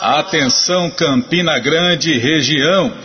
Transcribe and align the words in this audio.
Atenção 0.00 0.88
Campina 0.90 1.58
Grande 1.58 2.16
região. 2.16 2.96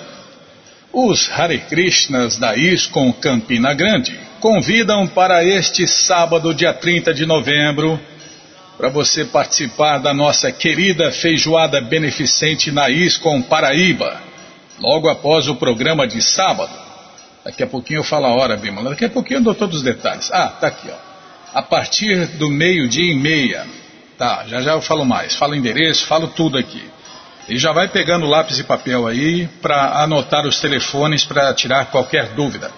Os 0.93 1.27
Hare 1.27 1.57
Krishnas 1.57 2.37
da 2.37 2.55
ISCOM 2.55 3.11
Campina 3.13 3.73
Grande 3.73 4.15
convidam 4.39 5.07
para 5.07 5.43
este 5.43 5.87
sábado, 5.87 6.53
dia 6.53 6.71
30 6.71 7.15
de 7.15 7.25
novembro, 7.25 7.99
para 8.77 8.89
você 8.89 9.25
participar 9.25 9.97
da 9.97 10.13
nossa 10.13 10.51
querida 10.51 11.11
feijoada 11.11 11.81
beneficente 11.81 12.71
na 12.71 12.87
ISCOM 12.87 13.41
Paraíba, 13.41 14.21
logo 14.79 15.09
após 15.09 15.47
o 15.47 15.55
programa 15.55 16.05
de 16.05 16.21
sábado. 16.21 16.77
Daqui 17.43 17.63
a 17.63 17.67
pouquinho 17.67 18.01
eu 18.01 18.03
falo 18.03 18.27
a 18.27 18.35
hora, 18.35 18.55
Bima. 18.55 18.83
Daqui 18.83 19.05
a 19.05 19.09
pouquinho 19.09 19.39
eu 19.39 19.43
dou 19.43 19.55
todos 19.55 19.77
os 19.77 19.83
detalhes. 19.83 20.29
Ah, 20.31 20.49
tá 20.49 20.67
aqui, 20.67 20.87
ó. 20.91 21.57
A 21.57 21.63
partir 21.63 22.37
do 22.37 22.51
meio-dia 22.51 23.11
e 23.11 23.15
meia. 23.15 23.78
Tá, 24.19 24.43
já 24.45 24.61
já 24.61 24.73
eu 24.73 24.81
falo 24.81 25.05
mais. 25.05 25.33
Falo 25.37 25.55
endereço, 25.55 26.05
falo 26.05 26.27
tudo 26.27 26.57
aqui. 26.57 26.83
E 27.47 27.57
já 27.57 27.71
vai 27.71 27.87
pegando 27.87 28.27
lápis 28.27 28.59
e 28.59 28.65
papel 28.65 29.07
aí 29.07 29.47
para 29.61 30.03
anotar 30.03 30.45
os 30.45 30.59
telefones 30.59 31.23
para 31.23 31.53
tirar 31.53 31.85
qualquer 31.85 32.33
dúvida. 32.33 32.69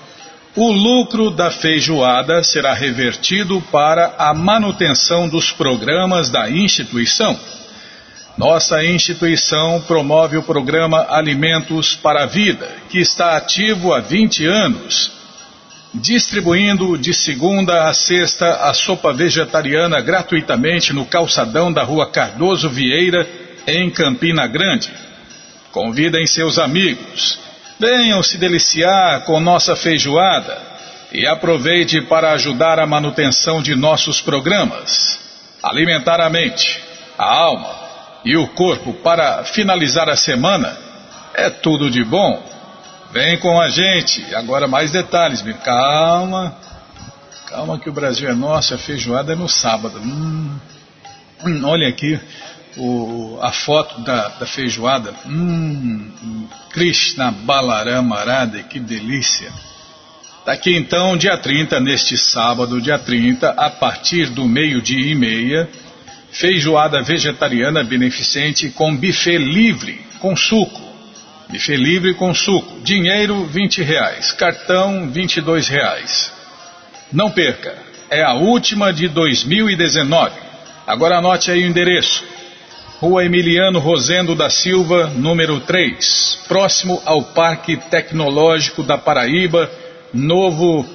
O 0.55 0.71
lucro 0.71 1.31
da 1.31 1.49
feijoada 1.49 2.43
será 2.43 2.75
revertido 2.75 3.59
para 3.71 4.13
a 4.19 4.35
manutenção 4.35 5.27
dos 5.27 5.51
programas 5.51 6.29
da 6.29 6.47
instituição. 6.47 7.37
Nossa 8.37 8.83
instituição 8.85 9.81
promove 9.81 10.37
o 10.37 10.43
programa 10.43 11.07
Alimentos 11.09 11.95
para 11.95 12.23
a 12.23 12.27
Vida, 12.27 12.69
que 12.87 12.99
está 12.99 13.35
ativo 13.35 13.93
há 13.93 13.99
20 13.99 14.45
anos, 14.45 15.11
distribuindo 15.93 16.97
de 16.97 17.13
segunda 17.13 17.89
a 17.89 17.93
sexta 17.93 18.69
a 18.69 18.73
sopa 18.73 19.13
vegetariana 19.13 19.99
gratuitamente 19.99 20.93
no 20.93 21.05
calçadão 21.05 21.71
da 21.71 21.83
rua 21.83 22.09
Cardoso 22.09 22.69
Vieira, 22.69 23.27
em 23.67 23.89
Campina 23.89 24.47
Grande. 24.47 24.91
Convidem 25.71 26.25
seus 26.25 26.57
amigos 26.57 27.39
Venham 27.81 28.21
se 28.21 28.37
deliciar 28.37 29.21
com 29.21 29.39
nossa 29.39 29.75
feijoada 29.75 30.55
e 31.11 31.25
aproveite 31.25 31.99
para 32.01 32.31
ajudar 32.33 32.79
a 32.79 32.85
manutenção 32.85 33.59
de 33.59 33.75
nossos 33.75 34.21
programas. 34.21 35.19
Alimentar 35.63 36.21
a 36.21 36.29
mente, 36.29 36.79
a 37.17 37.25
alma 37.25 37.75
e 38.23 38.37
o 38.37 38.47
corpo 38.49 38.93
para 38.93 39.43
finalizar 39.45 40.07
a 40.09 40.15
semana 40.15 40.77
é 41.33 41.49
tudo 41.49 41.89
de 41.89 42.03
bom. 42.03 42.47
Vem 43.11 43.37
com 43.39 43.59
a 43.59 43.69
gente. 43.69 44.33
Agora 44.33 44.67
mais 44.67 44.91
detalhes, 44.91 45.43
calma. 45.63 46.55
Calma 47.47 47.77
que 47.77 47.89
o 47.89 47.93
Brasil 47.93 48.29
é 48.29 48.33
nosso, 48.33 48.73
a 48.73 48.77
feijoada 48.77 49.33
é 49.33 49.35
no 49.35 49.49
sábado. 49.49 49.99
Hum, 49.99 50.57
hum, 51.43 51.61
olha 51.65 51.89
aqui 51.89 52.17
o, 52.77 53.37
a 53.41 53.51
foto 53.51 53.99
da, 54.01 54.29
da 54.29 54.45
feijoada. 54.45 55.13
Hum, 55.25 56.47
Krishna 56.69 57.31
Balarama 57.31 58.17
Arada, 58.17 58.63
que 58.63 58.79
delícia. 58.79 59.51
Daqui 60.45 60.75
então, 60.75 61.17
dia 61.17 61.37
30, 61.37 61.79
neste 61.81 62.17
sábado, 62.17 62.81
dia 62.81 62.97
30, 62.97 63.49
a 63.49 63.69
partir 63.69 64.27
do 64.27 64.47
meio-dia 64.47 65.11
e 65.11 65.13
meia, 65.13 65.69
feijoada 66.31 67.03
vegetariana 67.03 67.83
beneficente 67.83 68.69
com 68.69 68.95
buffet 68.95 69.37
livre, 69.37 70.01
com 70.19 70.35
suco. 70.35 70.90
Buffet 71.51 71.75
livre 71.75 72.13
com 72.13 72.33
suco. 72.33 72.79
Dinheiro, 72.81 73.45
20 73.45 73.83
reais. 73.83 74.31
Cartão, 74.31 75.09
22 75.09 75.67
reais. 75.67 76.31
Não 77.11 77.29
perca, 77.29 77.75
é 78.09 78.23
a 78.23 78.31
última 78.33 78.93
de 78.93 79.09
2019. 79.09 80.31
Agora 80.87 81.17
anote 81.17 81.51
aí 81.51 81.65
o 81.65 81.67
endereço. 81.67 82.23
Rua 83.01 83.25
Emiliano 83.25 83.79
Rosendo 83.79 84.33
da 84.33 84.49
Silva, 84.49 85.07
número 85.07 85.59
3, 85.59 86.45
próximo 86.47 87.01
ao 87.03 87.21
Parque 87.23 87.75
Tecnológico 87.75 88.81
da 88.81 88.97
Paraíba, 88.97 89.69
Novo 90.13 90.85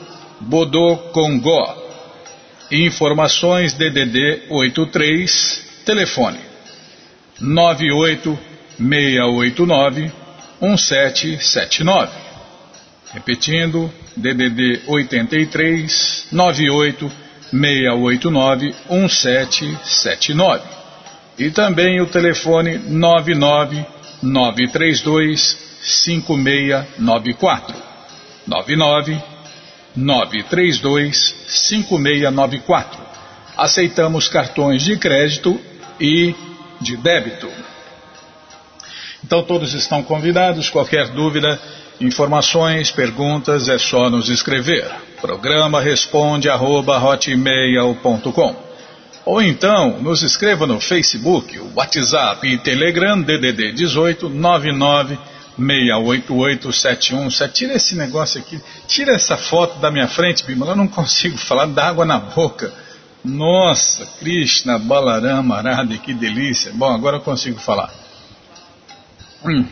Bodocongó. 0.41 1.85
Informações 2.71 3.75
DDD 3.75 4.45
83, 4.49 5.83
telefone 5.85 6.39
98689 7.41 10.26
1779. 10.61 12.13
Repetindo, 13.13 13.93
DDD 14.17 14.83
83 14.87 16.29
98 16.33 17.13
689 17.51 18.75
1779 18.91 20.63
e 21.39 21.51
também 21.51 22.01
o 22.01 22.07
telefone 22.07 22.79
99932 22.79 25.59
5694. 25.83 27.77
99 28.47 29.23
932 29.95 31.35
5694. 31.47 33.05
Aceitamos 33.57 34.29
cartões 34.29 34.83
de 34.83 34.97
crédito 34.99 35.61
e 36.01 36.35
de 36.81 36.97
débito. 36.97 37.49
Então 39.27 39.43
todos 39.43 39.75
estão 39.75 40.05
convidados. 40.05 40.71
Qualquer 40.71 41.09
dúvida, 41.09 41.61
informações, 42.01 42.93
perguntas, 42.93 43.69
é 43.69 43.77
só 43.77 44.09
nos 44.09 44.29
escrever. 44.29 44.89
Programa 45.21 45.81
responde 45.81 46.49
arroba 46.49 46.97
ou 49.25 49.43
então, 49.43 50.01
nos 50.01 50.23
escreva 50.23 50.69
no 50.69 50.81
Facebook, 50.81 51.59
WhatsApp 51.75 52.47
e 52.47 52.59
Telegram 52.59 53.21
DDD 53.21 53.73
18 53.73 54.29
99 54.29 55.19
688 55.59 57.53
Tira 57.53 57.75
esse 57.75 57.97
negócio 57.97 58.41
aqui, 58.41 58.61
tira 58.87 59.13
essa 59.13 59.37
foto 59.37 59.81
da 59.81 59.91
minha 59.91 60.07
frente, 60.07 60.45
Bima. 60.45 60.67
Eu 60.67 60.77
não 60.77 60.87
consigo 60.87 61.37
falar, 61.37 61.67
dá 61.67 61.89
água 61.89 62.05
na 62.05 62.21
boca. 62.21 62.73
Nossa, 63.25 64.07
Krishna, 64.21 64.79
Balarama, 64.79 65.57
Arada, 65.57 65.99
que 65.99 66.15
delícia. 66.15 66.71
Bom, 66.73 66.93
agora 66.95 67.17
eu 67.17 67.21
consigo 67.21 67.59
falar. 67.59 68.06
Hum. 69.45 69.67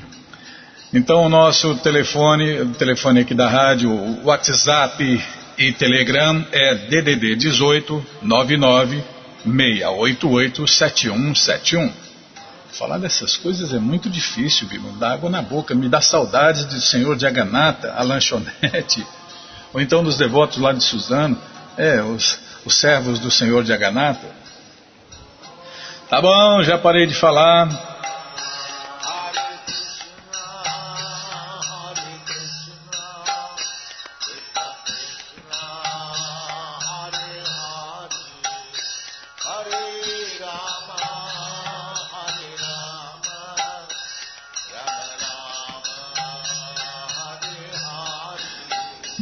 Então 0.93 1.25
o 1.25 1.29
nosso 1.29 1.75
telefone, 1.77 2.61
o 2.61 2.75
telefone 2.75 3.21
aqui 3.21 3.35
da 3.35 3.49
rádio, 3.49 3.91
WhatsApp 4.25 5.23
e 5.59 5.73
Telegram 5.73 6.45
é 6.53 6.75
DDD 6.75 7.37
18 7.37 8.05
99 8.23 9.15
688-7171. 9.47 11.93
Falar 12.73 12.99
dessas 12.99 13.37
coisas 13.37 13.73
é 13.73 13.79
muito 13.79 14.11
difícil, 14.11 14.67
viu? 14.67 14.83
Dá 14.99 15.13
água 15.13 15.31
na 15.31 15.41
boca, 15.41 15.73
me 15.75 15.89
dá 15.89 16.01
saudades 16.01 16.65
do 16.65 16.81
senhor 16.81 17.15
de 17.17 17.25
Aganata, 17.27 17.95
a 17.97 18.03
lanchonete, 18.03 19.07
ou 19.73 19.81
então 19.81 20.03
dos 20.03 20.17
devotos 20.17 20.59
lá 20.59 20.73
de 20.73 20.83
Suzano, 20.83 21.39
é, 21.77 22.03
os, 22.03 22.37
os 22.65 22.77
servos 22.77 23.21
do 23.21 23.31
senhor 23.31 23.63
de 23.63 23.73
Aganata. 23.73 24.27
Tá 26.09 26.21
bom, 26.21 26.65
já 26.65 26.77
parei 26.77 27.07
de 27.07 27.15
falar. 27.15 27.94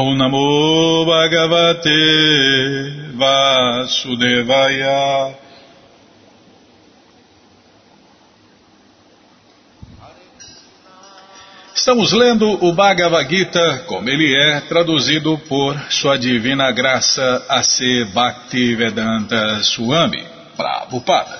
Om 0.00 0.16
Bhagavate 1.04 1.90
Vasudevaya. 3.20 4.94
Estamos 11.74 12.12
lendo 12.12 12.64
o 12.64 12.72
Bhagavad 12.72 13.28
Gita 13.28 13.84
como 13.86 14.08
ele 14.08 14.34
é, 14.34 14.62
traduzido 14.62 15.36
por 15.46 15.78
Sua 15.90 16.16
Divina 16.18 16.72
Graça 16.72 17.44
A.C. 17.46 18.06
Bhaktivedanta 18.06 19.62
Swami, 19.62 20.24
Prabhupada. 20.56 21.38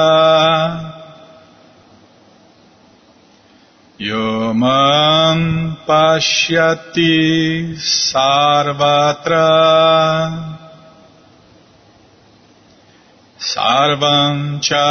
Yomam 3.98 5.76
Pashyati 5.84 7.74
Sarvatra 7.74 9.42
Sarvancha 13.40 14.86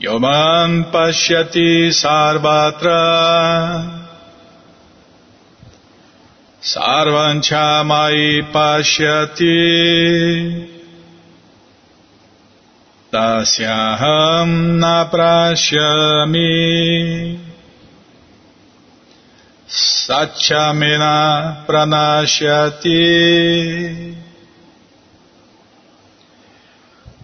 Yomam 0.00 0.90
Pashyati 0.90 1.92
Sarvatra 1.92 3.04
Sarvancha 6.62 7.84
Mai 7.84 8.40
Pashyati 8.50 9.50
Tasyaham 13.10 14.78
Na 14.78 15.04
Prashyami 15.06 16.40
Satchamena 19.66 21.64
Pranashyati 21.66 22.90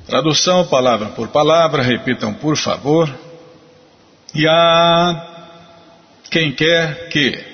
Tradução 0.07 0.66
palavra 0.69 1.09
por 1.09 1.28
palavra, 1.28 1.83
repitam 1.83 2.33
por 2.33 2.57
favor. 2.57 3.12
E 4.33 4.47
a 4.47 5.26
quem 6.31 6.52
quer 6.52 7.09
que? 7.09 7.45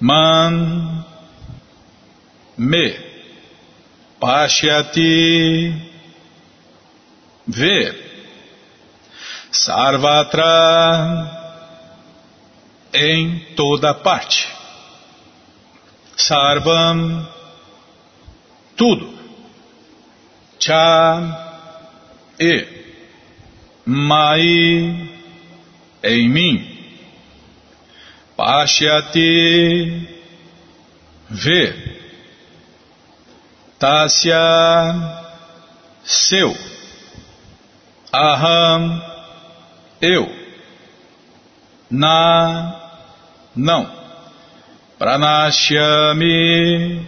Man 0.00 1.04
me 2.56 2.98
pashyati 4.18 5.95
vê. 7.46 7.94
Sarvatra 9.50 10.44
em 12.92 13.38
toda 13.54 13.94
parte. 13.94 14.48
Sarvam 16.16 17.28
tudo. 18.76 19.16
Cha 20.58 21.20
e 22.38 22.66
mai 23.84 24.42
em 26.02 26.28
mim. 26.28 26.76
Pashyati 28.36 30.08
vê 31.30 31.96
Tasya 33.78 34.36
seu 36.04 36.75
Aham. 38.16 39.02
Eu. 40.00 40.34
Na. 41.90 42.80
Não. 43.54 43.94
Pranashyami 44.98 47.06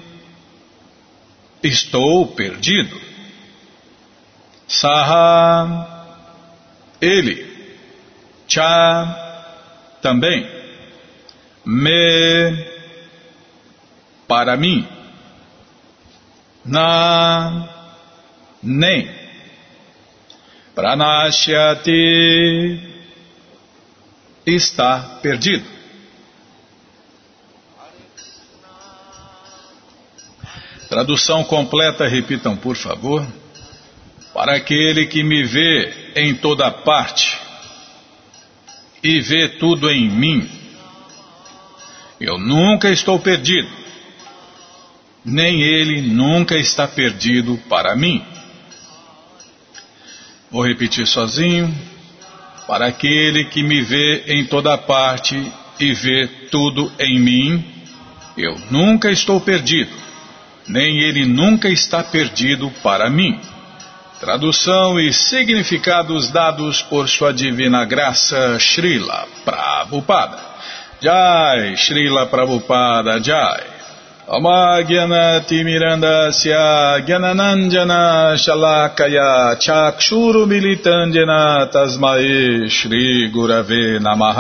estou 1.62 2.26
perdido. 2.26 3.00
Saha. 4.66 5.86
Ele. 7.00 7.48
Cha. 8.46 9.96
Também. 10.02 10.46
Me. 11.64 12.66
Para 14.26 14.58
mim. 14.58 14.86
Na. 16.66 17.66
Nem 18.62 19.17
pranashyati 20.78 21.90
está 24.47 25.18
perdido. 25.20 25.64
Tradução 30.88 31.42
completa, 31.42 32.06
repitam 32.06 32.56
por 32.56 32.76
favor. 32.76 33.26
Para 34.32 34.54
aquele 34.54 35.06
que 35.06 35.25
me 35.25 35.42
vê 35.42 36.12
em 36.14 36.37
toda 36.37 36.70
parte 36.70 37.37
e 39.02 39.20
vê 39.20 39.49
tudo 39.49 39.90
em 39.90 40.08
mim, 40.08 40.49
eu 42.20 42.38
nunca 42.38 42.88
estou 42.88 43.18
perdido, 43.18 43.68
nem 45.25 45.61
ele 45.61 46.02
nunca 46.02 46.56
está 46.56 46.87
perdido 46.87 47.58
para 47.68 47.97
mim. 47.97 48.38
Vou 50.50 50.66
repetir 50.66 51.06
sozinho. 51.06 51.72
Para 52.66 52.86
aquele 52.86 53.44
que 53.44 53.62
me 53.62 53.82
vê 53.82 54.24
em 54.26 54.44
toda 54.44 54.76
parte 54.76 55.52
e 55.80 55.92
vê 55.92 56.26
tudo 56.50 56.92
em 56.98 57.18
mim, 57.18 57.64
eu 58.36 58.56
nunca 58.70 59.10
estou 59.10 59.40
perdido, 59.40 59.90
nem 60.66 61.00
ele 61.00 61.24
nunca 61.24 61.68
está 61.68 62.02
perdido 62.02 62.70
para 62.82 63.08
mim. 63.08 63.40
Tradução 64.20 64.98
e 64.98 65.12
significados 65.12 66.30
dados 66.30 66.82
por 66.82 67.08
Sua 67.08 67.32
Divina 67.32 67.84
Graça 67.84 68.58
Srila 68.58 69.28
Prabhupada. 69.44 70.38
Jai, 71.00 71.76
Srila 71.76 72.26
Prabhupada 72.26 73.22
Jai. 73.22 73.77
अमाज्ञनतिमिरन्दस्य 74.35 76.53
ज्ञननञ्जन 77.07 77.91
शलाकया 78.43 79.31
चाक्षूरुमिलितञ्जन 79.65 81.31
तस्मै 81.73 82.23
श्रीगुरवे 82.77 83.83
नमः 84.05 84.39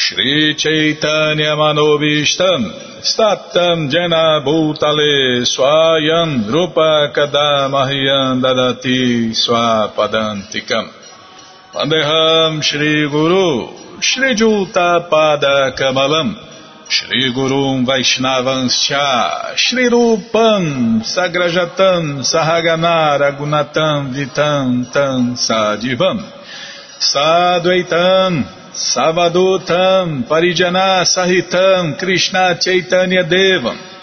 श्रीचैतन्यमनोभीष्टम् 0.00 2.66
स्तप्तम् 3.10 3.88
जन 3.92 4.14
भूतले 4.46 5.14
स्वायम् 5.52 6.34
रूपकदा 6.54 7.48
मह्यम् 7.74 8.40
ददति 8.42 9.00
स्वापदन्तिकम् 9.42 10.90
वन्देहम् 11.76 12.58
श्रीगुरु 12.68 13.46
श्रीजूतपादकमलम् 14.08 16.32
Shri 16.87 17.33
Gurum 17.33 17.85
Vaishnavanscha 17.85 19.55
Shri 19.57 19.89
Rupam 19.89 21.01
Sagrajatam 21.01 22.21
Sahagana 22.21 23.17
Ragunatam 23.19 24.13
Vitam 24.13 24.91
Tam 24.93 25.33
Sadivam 25.35 26.23
Sadvaitam 26.99 28.43
Savadutam 28.73 30.27
Parijana 30.27 31.01
Sahitam 31.03 31.97
Krishna 31.97 32.55
Chaitanya 32.59 33.23
Devam 33.23 33.94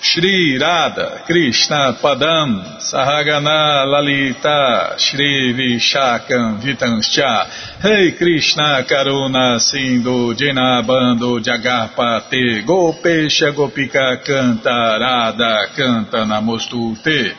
Shri 0.00 0.56
Radha 0.60 1.24
Krishna 1.26 1.98
Padam 2.00 2.78
Sahagana 2.78 3.84
Lalita 3.84 4.94
Shri 4.96 5.52
Vishakam 5.52 6.60
Vitanscha. 6.62 7.82
Rei 7.82 8.10
hey 8.10 8.16
Krishna 8.16 8.84
Karuna 8.88 9.58
Sindhu 9.58 10.34
Dinabando 10.34 11.40
Jagarpate 11.42 12.64
Gopesha 12.64 13.52
Gopika 13.52 14.22
Canta 14.24 15.00
Radha 15.00 15.66
Canta 15.76 16.24
Namostute. 16.24 17.34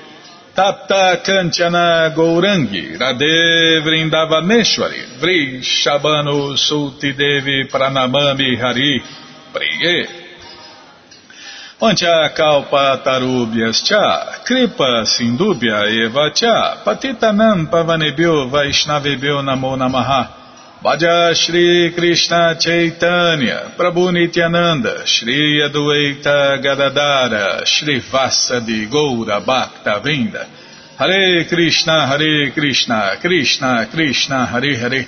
Tapta 0.53 1.23
Kanchana 1.23 2.13
Gourangi 2.13 2.97
Radhe 2.99 3.79
Vrindavaneshwari 3.85 5.17
Vrishabano 5.17 6.57
Sulti 6.57 7.15
Devi 7.15 7.69
Pranamami 7.71 8.59
Hari 8.59 9.01
Priye 9.53 10.18
Pancha 11.79 12.29
kalpa 12.35 13.01
tarubhyas 13.05 13.87
kripa 14.43 15.05
sindubhya 15.05 15.87
eva 15.87 16.29
cha, 16.35 16.83
patitanam 16.83 17.71
pavanebhyo 17.71 18.49
vaishnavebhyo 18.51 19.41
namo 19.41 19.77
namaha. 19.77 20.27
Bhaja 20.83 21.33
Shri 21.33 21.93
Krishna 21.95 22.55
Chaitanya, 22.59 23.71
Prabhu 23.77 24.11
Nityananda, 24.11 25.05
Shri 25.05 25.61
Adueita 25.61 26.61
Gadadara, 26.61 27.65
Shri 27.65 28.01
Vassa 28.01 28.59
de 28.59 28.85
Goura 28.87 29.39
Bhakta 29.39 30.01
Vinda. 30.03 30.47
Hare 30.97 31.45
Krishna, 31.45 32.07
Hare 32.07 32.51
Krishna, 32.51 33.17
Krishna 33.21 33.87
Krishna, 33.89 34.45
Hare 34.47 34.75
Hare. 34.75 35.07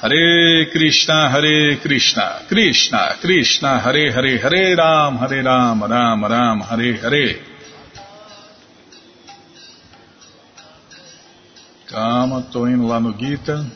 Hare 0.00 0.70
Krishna, 0.70 1.28
Hare 1.28 1.76
Krishna, 1.78 2.44
Krishna, 2.46 3.16
Krishna, 3.20 3.80
Hare 3.80 4.12
Hare, 4.12 4.38
Hare 4.38 4.76
Ram, 4.76 5.18
Hare 5.18 5.42
Ram, 5.42 5.82
Ram 5.82 6.24
Ram, 6.24 6.60
Hare 6.60 6.98
Hare. 6.98 7.42
Calma, 11.88 12.38
estou 12.38 12.68
indo 12.68 12.86
lá 12.86 13.00
no 13.00 13.12
Gita. 13.12 13.66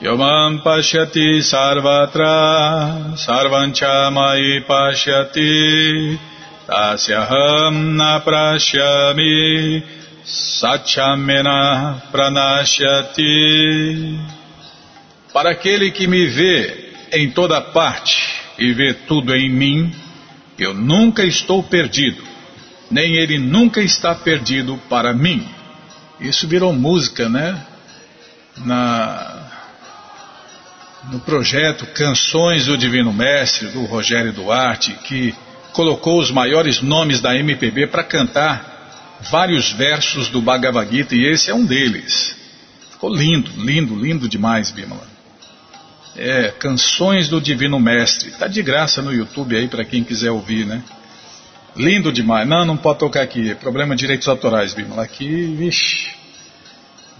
Yomam 0.00 0.62
Pashyati 0.62 1.42
Sarvatra, 1.42 3.16
Sarvancha 3.18 4.10
Mai 4.10 4.64
Pashyati, 4.66 6.18
Tasyaham 6.66 7.96
Na 7.96 8.18
Prashyami, 8.20 9.99
Satyamena 10.30 12.02
Pranashyati. 12.12 13.24
Para 15.32 15.50
aquele 15.50 15.90
que 15.90 16.06
me 16.06 16.26
vê 16.26 16.92
em 17.12 17.30
toda 17.30 17.60
parte 17.60 18.16
e 18.56 18.72
vê 18.72 18.94
tudo 18.94 19.34
em 19.34 19.50
mim, 19.50 19.92
eu 20.56 20.72
nunca 20.72 21.24
estou 21.24 21.64
perdido, 21.64 22.22
nem 22.90 23.16
ele 23.16 23.38
nunca 23.38 23.80
está 23.80 24.14
perdido 24.14 24.80
para 24.88 25.12
mim. 25.12 25.44
Isso 26.20 26.46
virou 26.46 26.72
música, 26.72 27.28
né? 27.28 27.66
Na, 28.58 29.50
no 31.10 31.18
projeto 31.20 31.86
Canções 31.86 32.66
do 32.66 32.78
Divino 32.78 33.12
Mestre, 33.12 33.68
do 33.68 33.84
Rogério 33.84 34.32
Duarte, 34.32 34.92
que 35.04 35.34
colocou 35.72 36.20
os 36.20 36.30
maiores 36.30 36.80
nomes 36.80 37.20
da 37.20 37.34
MPB 37.36 37.88
para 37.88 38.04
cantar 38.04 38.69
vários 39.28 39.72
versos 39.72 40.28
do 40.28 40.40
Bhagavad 40.40 40.90
Gita 40.90 41.14
e 41.14 41.26
esse 41.26 41.50
é 41.50 41.54
um 41.54 41.64
deles. 41.64 42.36
Ficou 42.92 43.14
lindo, 43.14 43.50
lindo, 43.56 43.94
lindo 43.94 44.28
demais, 44.28 44.70
Bimala. 44.70 45.08
É, 46.16 46.48
Canções 46.58 47.28
do 47.28 47.40
Divino 47.40 47.78
Mestre. 47.78 48.30
Tá 48.32 48.46
de 48.46 48.62
graça 48.62 49.00
no 49.02 49.12
YouTube 49.12 49.56
aí 49.56 49.68
para 49.68 49.84
quem 49.84 50.02
quiser 50.02 50.30
ouvir, 50.30 50.66
né? 50.66 50.82
Lindo 51.76 52.12
demais. 52.12 52.48
Não, 52.48 52.64
não 52.64 52.76
pode 52.76 52.98
tocar 52.98 53.22
aqui. 53.22 53.54
Problema 53.54 53.94
de 53.94 54.00
direitos 54.00 54.28
autorais, 54.28 54.74
Bimala. 54.74 55.02
Aqui, 55.02 55.54
vixi. 55.56 56.08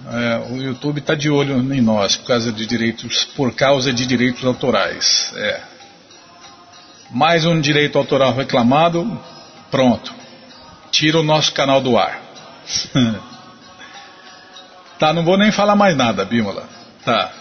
É, 0.09 0.52
o 0.52 0.57
YouTube 0.57 0.99
está 0.99 1.14
de 1.14 1.28
olho 1.30 1.61
em 1.73 1.80
nós 1.80 2.16
por 2.16 2.26
causa 2.26 2.50
de 2.50 2.66
direitos, 2.66 3.25
por 3.37 3.52
causa 3.54 3.92
de 3.92 4.07
direitos 4.07 4.45
autorais. 4.45 5.33
É. 5.37 5.61
Mais 7.11 7.45
um 7.45 7.61
direito 7.61 7.99
autoral 7.99 8.35
reclamado, 8.35 9.21
pronto 9.71 10.20
tira 11.00 11.19
o 11.19 11.23
nosso 11.23 11.54
canal 11.54 11.80
do 11.80 11.97
ar. 11.97 12.21
tá, 14.99 15.14
não 15.14 15.25
vou 15.25 15.38
nem 15.38 15.50
falar 15.50 15.75
mais 15.75 15.97
nada, 15.97 16.26
Bímola. 16.26 16.69
Tá. 17.04 17.33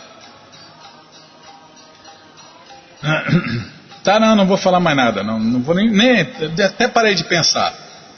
Tá, 4.01 4.17
não, 4.17 4.33
não 4.33 4.47
vou 4.47 4.55
falar 4.55 4.79
mais 4.79 4.95
nada. 4.95 5.23
Não, 5.23 5.37
não 5.37 5.59
vou 5.59 5.75
nem, 5.75 5.89
nem. 5.89 6.21
Até 6.65 6.87
parei 6.87 7.13
de 7.13 7.25
pensar. 7.25 7.73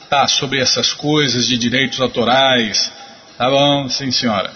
Tá, 0.08 0.28
sobre 0.28 0.62
essas 0.62 0.94
coisas 0.94 1.48
de 1.48 1.58
direitos 1.58 2.00
autorais. 2.00 2.92
Tá 3.36 3.50
bom, 3.50 3.90
sim, 3.90 4.12
senhora. 4.12 4.52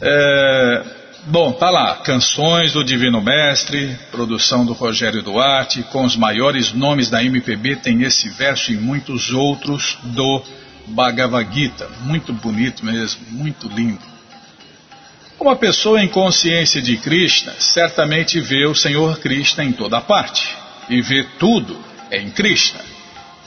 É, 0.00 0.82
Bom, 1.28 1.50
tá 1.50 1.70
lá, 1.70 1.96
Canções 1.96 2.72
do 2.72 2.84
Divino 2.84 3.20
Mestre, 3.20 3.98
produção 4.12 4.64
do 4.64 4.72
Rogério 4.72 5.24
Duarte, 5.24 5.82
com 5.82 6.04
os 6.04 6.14
maiores 6.14 6.72
nomes 6.72 7.10
da 7.10 7.20
MPB, 7.20 7.74
tem 7.74 8.02
esse 8.02 8.28
verso 8.28 8.70
e 8.70 8.76
muitos 8.76 9.32
outros 9.32 9.98
do 10.04 10.40
Bhagavad 10.86 11.52
Gita. 11.52 11.90
Muito 12.02 12.32
bonito 12.32 12.86
mesmo, 12.86 13.22
muito 13.28 13.66
lindo. 13.66 13.98
Uma 15.40 15.56
pessoa 15.56 16.00
em 16.00 16.06
consciência 16.06 16.80
de 16.80 16.96
Krishna 16.96 17.54
certamente 17.58 18.38
vê 18.38 18.64
o 18.64 18.74
Senhor 18.74 19.18
Krishna 19.18 19.64
em 19.64 19.72
toda 19.72 20.00
parte 20.00 20.56
e 20.88 21.02
vê 21.02 21.26
tudo 21.40 21.76
em 22.12 22.30
Krishna. 22.30 22.78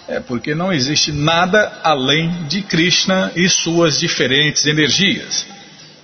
É 0.06 0.20
porque 0.20 0.54
não 0.54 0.74
existe 0.74 1.14
nada 1.14 1.80
além 1.82 2.44
de 2.50 2.62
Krishna 2.62 3.32
e 3.38 3.48
suas 3.48 4.02
diferentes 4.02 4.66
energias. 4.66 5.59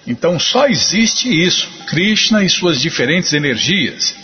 Então 0.06 0.40
só 0.40 0.68
existe 0.68 1.30
isso, 1.30 1.68
Krishna 1.88 2.44
e 2.44 2.50
suas 2.50 2.80
diferentes 2.80 3.34
energias. 3.34 4.16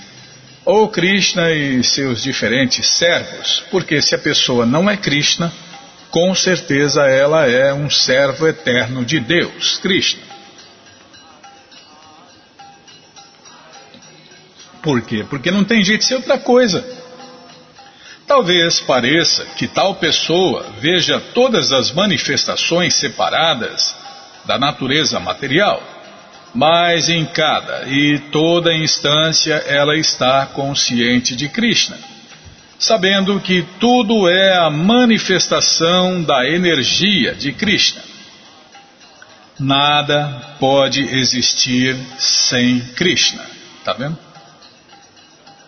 Ou 0.64 0.88
Krishna 0.90 1.52
e 1.52 1.84
seus 1.84 2.22
diferentes 2.22 2.86
servos, 2.86 3.64
porque 3.72 4.00
se 4.02 4.14
a 4.14 4.20
pessoa 4.20 4.66
não 4.66 4.88
é 4.88 4.96
Krishna, 4.96 5.52
com 6.12 6.36
certeza 6.36 7.08
ela 7.08 7.48
é 7.48 7.74
um 7.74 7.90
servo 7.90 8.48
eterno 8.48 9.04
de 9.04 9.20
Deus, 9.20 9.80
Krishna. 9.80 10.22
Por 14.84 15.02
quê? 15.02 15.26
Porque 15.28 15.50
não 15.50 15.64
tem 15.64 15.84
jeito 15.84 16.02
de 16.02 16.08
ser 16.08 16.16
outra 16.16 16.38
coisa. 16.38 16.86
Talvez 18.28 18.80
pareça 18.80 19.46
que 19.58 19.68
tal 19.68 19.96
pessoa 19.96 20.74
veja 20.80 21.20
todas 21.34 21.72
as 21.72 21.92
manifestações 21.92 22.96
separadas 22.96 23.96
da 24.46 24.58
natureza 24.58 25.20
material, 25.20 25.82
mas 26.54 27.10
em 27.10 27.26
cada 27.26 27.88
e 27.88 28.20
toda 28.32 28.74
instância 28.74 29.56
ela 29.68 29.98
está 29.98 30.46
consciente 30.48 31.36
de 31.36 31.48
Krishna, 31.48 31.98
sabendo 32.78 33.40
que 33.40 33.66
tudo 33.80 34.28
é 34.28 34.58
a 34.58 34.70
manifestação 34.70 36.22
da 36.24 36.48
energia 36.48 37.34
de 37.34 37.54
Krishna. 37.54 38.02
Nada 39.60 40.56
pode 40.60 41.02
existir 41.02 41.96
sem 42.18 42.80
Krishna. 42.96 43.46
Tá 43.84 43.94
vendo? 43.94 44.18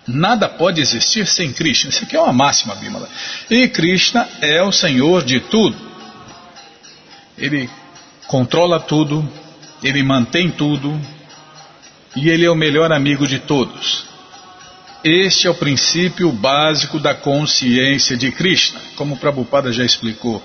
Nada 0.08 0.50
pode 0.50 0.82
existir 0.82 1.28
sem 1.28 1.54
Krishna. 1.54 1.92
Isso 1.92 2.04
aqui 2.04 2.16
é 2.16 2.20
uma 2.20 2.34
máxima, 2.34 2.76
Bimala. 2.76 3.08
E 3.50 3.68
Krishna 3.68 4.28
é 4.42 4.62
o 4.62 4.72
Senhor 4.72 5.24
de 5.24 5.40
tudo. 5.40 5.78
Ele 7.38 7.70
controla 8.34 8.80
tudo, 8.80 9.24
ele 9.84 10.02
mantém 10.02 10.50
tudo 10.50 11.00
e 12.16 12.30
ele 12.30 12.44
é 12.44 12.50
o 12.50 12.56
melhor 12.56 12.92
amigo 12.92 13.28
de 13.28 13.38
todos. 13.38 14.06
Este 15.04 15.46
é 15.46 15.52
o 15.52 15.54
princípio 15.54 16.32
básico 16.32 16.98
da 16.98 17.14
consciência 17.14 18.18
de 18.18 18.32
Krishna, 18.32 18.82
como 18.96 19.18
Prabhupada 19.18 19.72
já 19.72 19.86
explicou. 19.86 20.42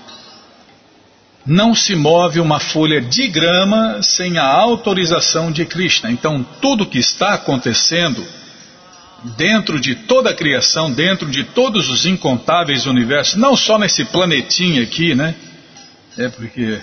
Não 1.43 1.73
se 1.73 1.95
move 1.95 2.39
uma 2.39 2.59
folha 2.59 3.01
de 3.01 3.27
grama 3.27 4.03
sem 4.03 4.37
a 4.37 4.45
autorização 4.45 5.51
de 5.51 5.65
Krishna. 5.65 6.11
Então, 6.11 6.45
tudo 6.61 6.85
que 6.85 6.99
está 6.99 7.33
acontecendo 7.33 8.23
dentro 9.35 9.79
de 9.79 9.95
toda 9.95 10.29
a 10.29 10.35
criação, 10.35 10.91
dentro 10.91 11.27
de 11.27 11.43
todos 11.43 11.89
os 11.89 12.05
incontáveis 12.05 12.85
universos, 12.85 13.33
não 13.33 13.57
só 13.57 13.79
nesse 13.79 14.05
planetinha 14.05 14.83
aqui, 14.83 15.15
né? 15.15 15.33
É 16.15 16.29
porque 16.29 16.79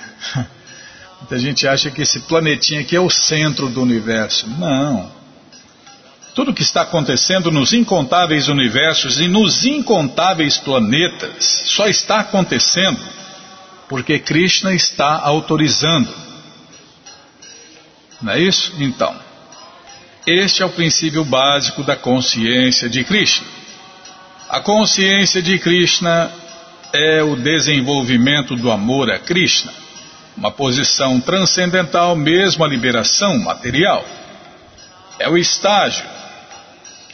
muita 1.20 1.38
gente 1.38 1.66
acha 1.66 1.90
que 1.90 2.02
esse 2.02 2.20
planetinha 2.20 2.80
aqui 2.80 2.96
é 2.96 3.00
o 3.00 3.10
centro 3.10 3.68
do 3.68 3.82
universo. 3.82 4.48
Não. 4.48 5.10
Tudo 6.34 6.52
que 6.52 6.62
está 6.62 6.82
acontecendo 6.82 7.50
nos 7.50 7.72
incontáveis 7.72 8.48
universos 8.48 9.20
e 9.20 9.26
nos 9.26 9.64
incontáveis 9.64 10.58
planetas 10.58 11.64
só 11.66 11.86
está 11.86 12.20
acontecendo 12.20 13.00
porque 13.88 14.18
Krishna 14.18 14.74
está 14.74 15.18
autorizando. 15.20 16.12
Não 18.20 18.32
é 18.32 18.40
isso? 18.40 18.72
Então. 18.78 19.14
Este 20.26 20.62
é 20.62 20.66
o 20.66 20.70
princípio 20.70 21.24
básico 21.24 21.84
da 21.84 21.94
consciência 21.94 22.88
de 22.88 23.04
Krishna. 23.04 23.46
A 24.48 24.60
consciência 24.60 25.40
de 25.40 25.58
Krishna 25.58 26.30
é 26.92 27.22
o 27.22 27.36
desenvolvimento 27.36 28.56
do 28.56 28.70
amor 28.70 29.10
a 29.10 29.18
Krishna, 29.18 29.72
uma 30.36 30.50
posição 30.50 31.20
transcendental 31.20 32.14
mesmo 32.14 32.64
a 32.64 32.68
liberação 32.68 33.38
material. 33.38 34.04
É 35.18 35.28
o 35.28 35.38
estágio 35.38 36.04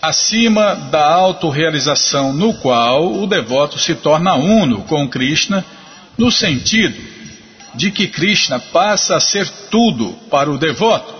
acima 0.01 0.75
da 0.75 1.15
autorrealização 1.15 2.33
no 2.33 2.55
qual 2.55 3.13
o 3.13 3.27
devoto 3.27 3.79
se 3.79 3.95
torna 3.95 4.35
uno 4.35 4.83
com 4.83 5.09
Krishna 5.09 5.65
no 6.19 6.31
sentido 6.31 7.01
de 7.75 7.91
que 7.91 8.09
Krishna 8.09 8.59
passa 8.59 9.17
a 9.17 9.21
ser 9.21 9.49
tudo 9.71 10.13
para 10.29 10.51
o 10.51 10.59
devoto 10.59 11.15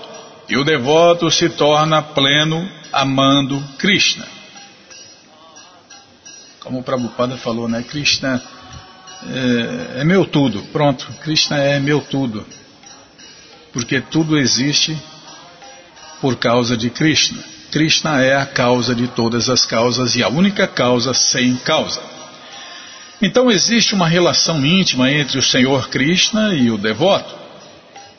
e 0.49 0.57
o 0.57 0.65
devoto 0.65 1.31
se 1.31 1.49
torna 1.49 2.03
pleno 2.03 2.69
amando 2.93 3.63
Krishna. 3.79 4.27
Como 6.61 6.81
o 6.81 6.83
Prabhupada 6.83 7.37
falou, 7.37 7.69
né? 7.69 7.83
Krishna 7.83 8.43
é, 9.29 10.01
é 10.01 10.05
meu 10.05 10.25
tudo. 10.25 10.63
Pronto, 10.73 11.07
Krishna 11.23 11.59
é 11.59 11.79
meu 11.79 12.01
tudo. 12.01 12.45
Porque 13.73 14.01
tudo 14.01 14.39
existe 14.39 14.97
por 16.21 16.37
causa 16.37 16.77
de 16.77 16.91
Krishna. 16.91 17.43
Krishna 17.71 18.23
é 18.23 18.37
a 18.37 18.47
causa 18.47 18.95
de 18.95 19.09
todas 19.09 19.49
as 19.49 19.65
causas 19.65 20.15
e 20.15 20.23
a 20.23 20.29
única 20.29 20.67
causa 20.67 21.15
sem 21.15 21.57
causa. 21.57 22.03
Então 23.21 23.51
existe 23.51 23.95
uma 23.95 24.09
relação 24.09 24.65
íntima 24.67 25.11
entre 25.11 25.39
o 25.39 25.43
Senhor 25.43 25.89
Krishna 25.89 26.55
e 26.55 26.71
o 26.71 26.77
devoto. 26.77 27.43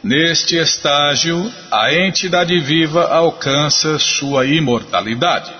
Neste 0.01 0.57
estágio, 0.57 1.51
a 1.71 1.93
entidade 1.93 2.59
viva 2.59 3.07
alcança 3.07 3.99
sua 3.99 4.45
imortalidade. 4.45 5.51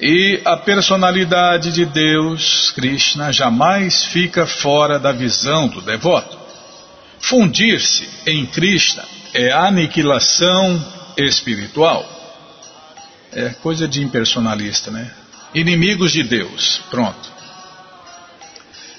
E 0.00 0.40
a 0.44 0.56
personalidade 0.56 1.72
de 1.72 1.84
Deus, 1.84 2.70
Krishna, 2.70 3.32
jamais 3.32 4.04
fica 4.04 4.46
fora 4.46 4.96
da 4.96 5.10
visão 5.10 5.66
do 5.66 5.80
devoto. 5.80 6.38
Fundir-se 7.18 8.08
em 8.24 8.46
Krishna 8.46 9.04
é 9.34 9.50
aniquilação 9.50 10.80
espiritual. 11.16 12.06
É 13.32 13.48
coisa 13.48 13.88
de 13.88 14.00
impersonalista, 14.00 14.90
né? 14.90 15.10
Inimigos 15.52 16.12
de 16.12 16.22
Deus, 16.22 16.80
pronto. 16.90 17.32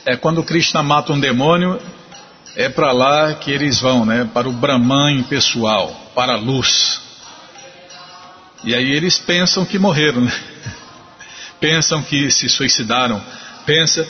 É 0.06 0.18
quando 0.18 0.44
Krishna 0.44 0.84
mata 0.84 1.14
um 1.14 1.20
demônio, 1.20 1.80
é 2.58 2.68
para 2.68 2.92
lá 2.92 3.34
que 3.36 3.52
eles 3.52 3.80
vão, 3.80 4.06
né? 4.06 4.30
Para 4.34 4.50
o 4.50 4.54
Brahman 4.54 5.24
pessoal, 5.24 6.12
para 6.14 6.34
a 6.34 6.38
luz. 6.38 7.00
E 8.66 8.76
aí 8.76 8.92
eles 8.92 9.18
pensam 9.18 9.64
que 9.64 9.80
morreram, 9.80 10.22
né? 10.22 10.49
Pensam 11.60 12.02
que 12.02 12.32
se 12.32 12.48
suicidaram, 12.50 13.22
pensa, 13.66 14.08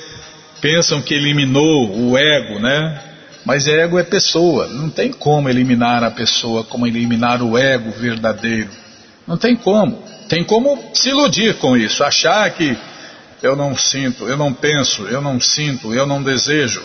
pensam 0.61 1.01
que 1.01 1.13
eliminou 1.13 1.95
o 1.97 2.17
ego, 2.17 2.59
né? 2.59 3.01
Mas 3.45 3.67
ego 3.67 3.97
é 3.97 4.03
pessoa, 4.03 4.67
não 4.67 4.89
tem 4.89 5.11
como 5.11 5.49
eliminar 5.49 6.03
a 6.03 6.11
pessoa 6.11 6.63
como 6.63 6.85
eliminar 6.85 7.41
o 7.41 7.57
ego 7.57 7.91
verdadeiro. 7.91 8.69
Não 9.25 9.37
tem 9.37 9.55
como. 9.55 10.03
Tem 10.27 10.43
como 10.43 10.91
se 10.93 11.09
iludir 11.09 11.55
com 11.55 11.75
isso, 11.75 12.03
achar 12.03 12.49
que 12.51 12.77
eu 13.41 13.55
não 13.55 13.75
sinto, 13.75 14.27
eu 14.27 14.37
não 14.37 14.53
penso, 14.53 15.03
eu 15.03 15.21
não 15.21 15.39
sinto, 15.39 15.93
eu 15.93 16.05
não 16.05 16.21
desejo 16.21 16.83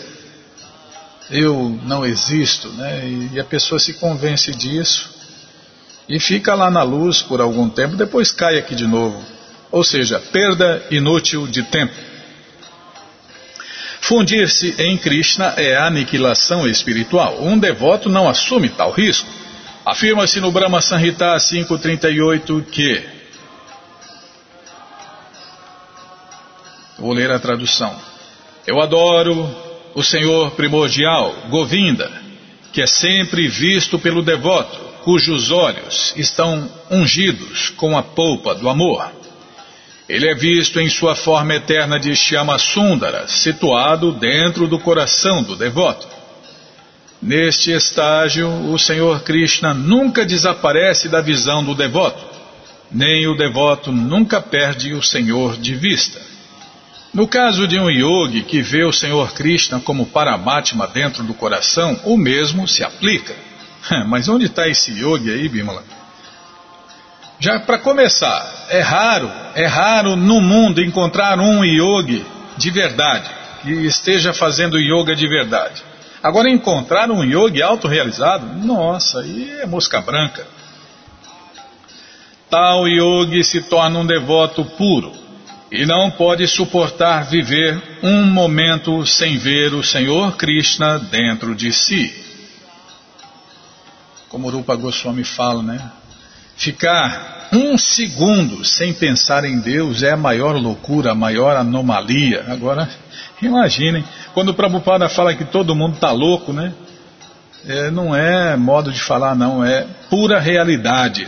eu 1.29 1.79
não 1.83 2.05
existo, 2.05 2.69
né? 2.69 3.29
E 3.33 3.39
a 3.39 3.43
pessoa 3.43 3.79
se 3.79 3.93
convence 3.93 4.51
disso 4.51 5.13
e 6.07 6.19
fica 6.19 6.53
lá 6.53 6.69
na 6.69 6.83
luz 6.83 7.21
por 7.21 7.41
algum 7.41 7.67
tempo, 7.69 7.95
depois 7.95 8.31
cai 8.31 8.57
aqui 8.57 8.75
de 8.75 8.85
novo. 8.85 9.23
Ou 9.75 9.83
seja, 9.83 10.21
perda 10.31 10.85
inútil 10.89 11.45
de 11.47 11.61
tempo. 11.63 11.93
Fundir-se 13.99 14.73
em 14.79 14.97
Krishna 14.97 15.53
é 15.57 15.75
aniquilação 15.75 16.65
espiritual. 16.65 17.43
Um 17.43 17.59
devoto 17.59 18.07
não 18.07 18.29
assume 18.29 18.69
tal 18.69 18.89
risco. 18.89 19.29
Afirma-se 19.85 20.39
no 20.39 20.49
Brahma 20.49 20.81
Sanhita 20.81 21.35
538 21.37 22.65
que. 22.71 23.03
Vou 26.97 27.11
ler 27.11 27.29
a 27.31 27.37
tradução. 27.37 27.99
Eu 28.65 28.81
adoro 28.81 29.53
o 29.93 30.01
Senhor 30.01 30.51
primordial, 30.51 31.35
Govinda, 31.49 32.09
que 32.71 32.81
é 32.81 32.87
sempre 32.87 33.49
visto 33.49 33.99
pelo 33.99 34.23
devoto, 34.23 34.79
cujos 35.03 35.51
olhos 35.51 36.13
estão 36.15 36.71
ungidos 36.89 37.71
com 37.71 37.97
a 37.97 38.01
polpa 38.01 38.55
do 38.55 38.69
amor. 38.69 39.24
Ele 40.07 40.29
é 40.29 40.35
visto 40.35 40.79
em 40.79 40.87
sua 40.87 41.15
forma 41.15 41.55
eterna 41.55 41.99
de 41.99 42.15
Shama 42.15 42.59
Sundara, 42.59 43.27
situado 43.27 44.11
dentro 44.11 44.67
do 44.67 44.79
coração 44.79 45.41
do 45.41 45.55
devoto. 45.55 46.07
Neste 47.21 47.71
estágio, 47.71 48.47
o 48.71 48.77
Senhor 48.77 49.23
Krishna 49.23 49.73
nunca 49.73 50.23
desaparece 50.23 51.09
da 51.09 51.21
visão 51.21 51.63
do 51.63 51.73
devoto, 51.73 52.23
nem 52.91 53.27
o 53.27 53.35
devoto 53.35 53.91
nunca 53.91 54.39
perde 54.39 54.93
o 54.93 55.01
Senhor 55.01 55.57
de 55.57 55.73
vista. 55.73 56.21
No 57.11 57.27
caso 57.27 57.67
de 57.67 57.79
um 57.79 57.89
yogi 57.89 58.43
que 58.43 58.61
vê 58.61 58.83
o 58.83 58.91
Senhor 58.91 59.33
Krishna 59.33 59.79
como 59.79 60.05
Paramatma 60.05 60.85
dentro 60.85 61.23
do 61.23 61.33
coração, 61.33 61.99
o 62.03 62.15
mesmo 62.15 62.67
se 62.67 62.83
aplica. 62.83 63.33
Mas 64.05 64.29
onde 64.29 64.45
está 64.45 64.67
esse 64.67 64.91
yogi 64.91 65.31
aí, 65.31 65.49
Bimala? 65.49 65.94
Já 67.39 67.59
para 67.59 67.79
começar, 67.79 68.67
é 68.69 68.79
raro, 68.79 69.29
é 69.55 69.65
raro 69.65 70.15
no 70.15 70.39
mundo 70.39 70.81
encontrar 70.81 71.39
um 71.39 71.65
yogi 71.65 72.25
de 72.57 72.71
verdade, 72.71 73.29
que 73.61 73.71
esteja 73.85 74.33
fazendo 74.33 74.79
yoga 74.79 75.15
de 75.15 75.27
verdade. 75.27 75.83
Agora, 76.23 76.49
encontrar 76.49 77.11
um 77.11 77.23
yogi 77.23 77.61
autorrealizado, 77.61 78.47
nossa, 78.65 79.19
aí 79.19 79.51
é 79.59 79.65
mosca 79.65 79.99
branca. 80.01 80.47
Tal 82.49 82.87
yogi 82.87 83.43
se 83.43 83.61
torna 83.63 83.99
um 83.99 84.05
devoto 84.05 84.63
puro 84.63 85.11
e 85.71 85.85
não 85.85 86.09
pode 86.09 86.47
suportar 86.47 87.25
viver 87.25 87.99
um 88.01 88.23
momento 88.23 89.05
sem 89.05 89.37
ver 89.37 89.73
o 89.73 89.83
Senhor 89.83 90.37
Krishna 90.37 90.99
dentro 90.99 91.53
de 91.53 91.73
si. 91.73 92.23
Como 94.29 94.49
Rupa 94.49 94.75
Goswami 94.75 95.23
fala, 95.23 95.61
né? 95.61 95.91
Ficar 96.55 97.49
um 97.51 97.77
segundo 97.77 98.63
sem 98.65 98.93
pensar 98.93 99.45
em 99.45 99.59
Deus 99.59 100.03
é 100.03 100.11
a 100.11 100.17
maior 100.17 100.55
loucura, 100.55 101.11
a 101.11 101.15
maior 101.15 101.55
anomalia. 101.55 102.45
Agora, 102.47 102.89
imaginem, 103.41 104.03
quando 104.33 104.49
o 104.49 104.53
Prabhupada 104.53 105.07
fala 105.09 105.33
que 105.33 105.45
todo 105.45 105.75
mundo 105.75 105.95
está 105.95 106.11
louco, 106.11 106.53
né? 106.53 106.73
É, 107.67 107.89
não 107.89 108.15
é 108.15 108.55
modo 108.55 108.91
de 108.91 109.01
falar, 109.01 109.35
não, 109.35 109.63
é 109.63 109.85
pura 110.09 110.39
realidade. 110.39 111.27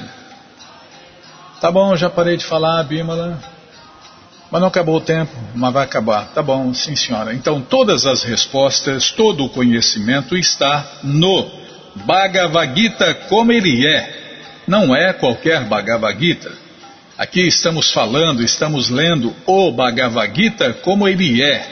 Tá 1.59 1.71
bom, 1.71 1.95
já 1.95 2.09
parei 2.09 2.37
de 2.37 2.45
falar, 2.45 2.83
Bímola. 2.83 3.39
Mas 4.51 4.61
não 4.61 4.67
acabou 4.67 4.97
o 4.97 5.01
tempo, 5.01 5.31
mas 5.55 5.73
vai 5.73 5.83
acabar. 5.83 6.27
Tá 6.33 6.41
bom, 6.41 6.73
sim 6.73 6.95
senhora. 6.95 7.33
Então 7.33 7.59
todas 7.61 8.05
as 8.05 8.23
respostas, 8.23 9.11
todo 9.11 9.45
o 9.45 9.49
conhecimento 9.49 10.37
está 10.37 10.85
no 11.03 11.49
Bhagavad 11.95 12.79
Gita 12.79 13.13
como 13.27 13.51
ele 13.51 13.85
é. 13.85 14.26
Não 14.67 14.93
é 14.93 15.13
qualquer 15.13 15.63
Bhagavad 15.63 16.19
Gita. 16.19 16.51
Aqui 17.17 17.47
estamos 17.47 17.89
falando, 17.89 18.43
estamos 18.43 18.89
lendo 18.89 19.33
o 19.45 19.71
Bhagavad 19.71 20.29
Gita 20.35 20.73
como 20.83 21.07
ele 21.07 21.41
é, 21.41 21.65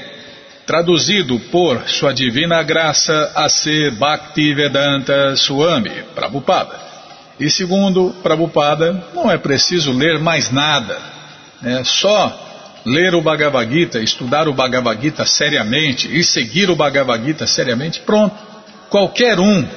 traduzido 0.66 1.38
por 1.52 1.88
Sua 1.90 2.14
Divina 2.14 2.64
Graça 2.64 3.34
a 3.36 3.50
ser 3.50 3.92
Bhaktivedanta 3.92 5.36
Swami 5.36 5.92
Prabhupada. 6.16 6.80
E 7.38 7.50
segundo 7.50 8.16
Prabhupada, 8.24 9.04
não 9.14 9.30
é 9.30 9.38
preciso 9.38 9.92
ler 9.92 10.18
mais 10.18 10.50
nada, 10.50 10.98
é 11.64 11.84
só 11.84 12.82
ler 12.86 13.14
o 13.14 13.22
Bhagavad 13.22 13.70
Gita, 13.70 14.00
estudar 14.00 14.48
o 14.48 14.54
Bhagavad 14.54 15.02
Gita 15.02 15.26
seriamente 15.26 16.08
e 16.18 16.24
seguir 16.24 16.70
o 16.70 16.78
Bhagavad 16.78 17.26
Gita 17.26 17.46
seriamente, 17.46 18.00
pronto. 18.00 18.36
Qualquer 18.90 19.38
um 19.38 19.68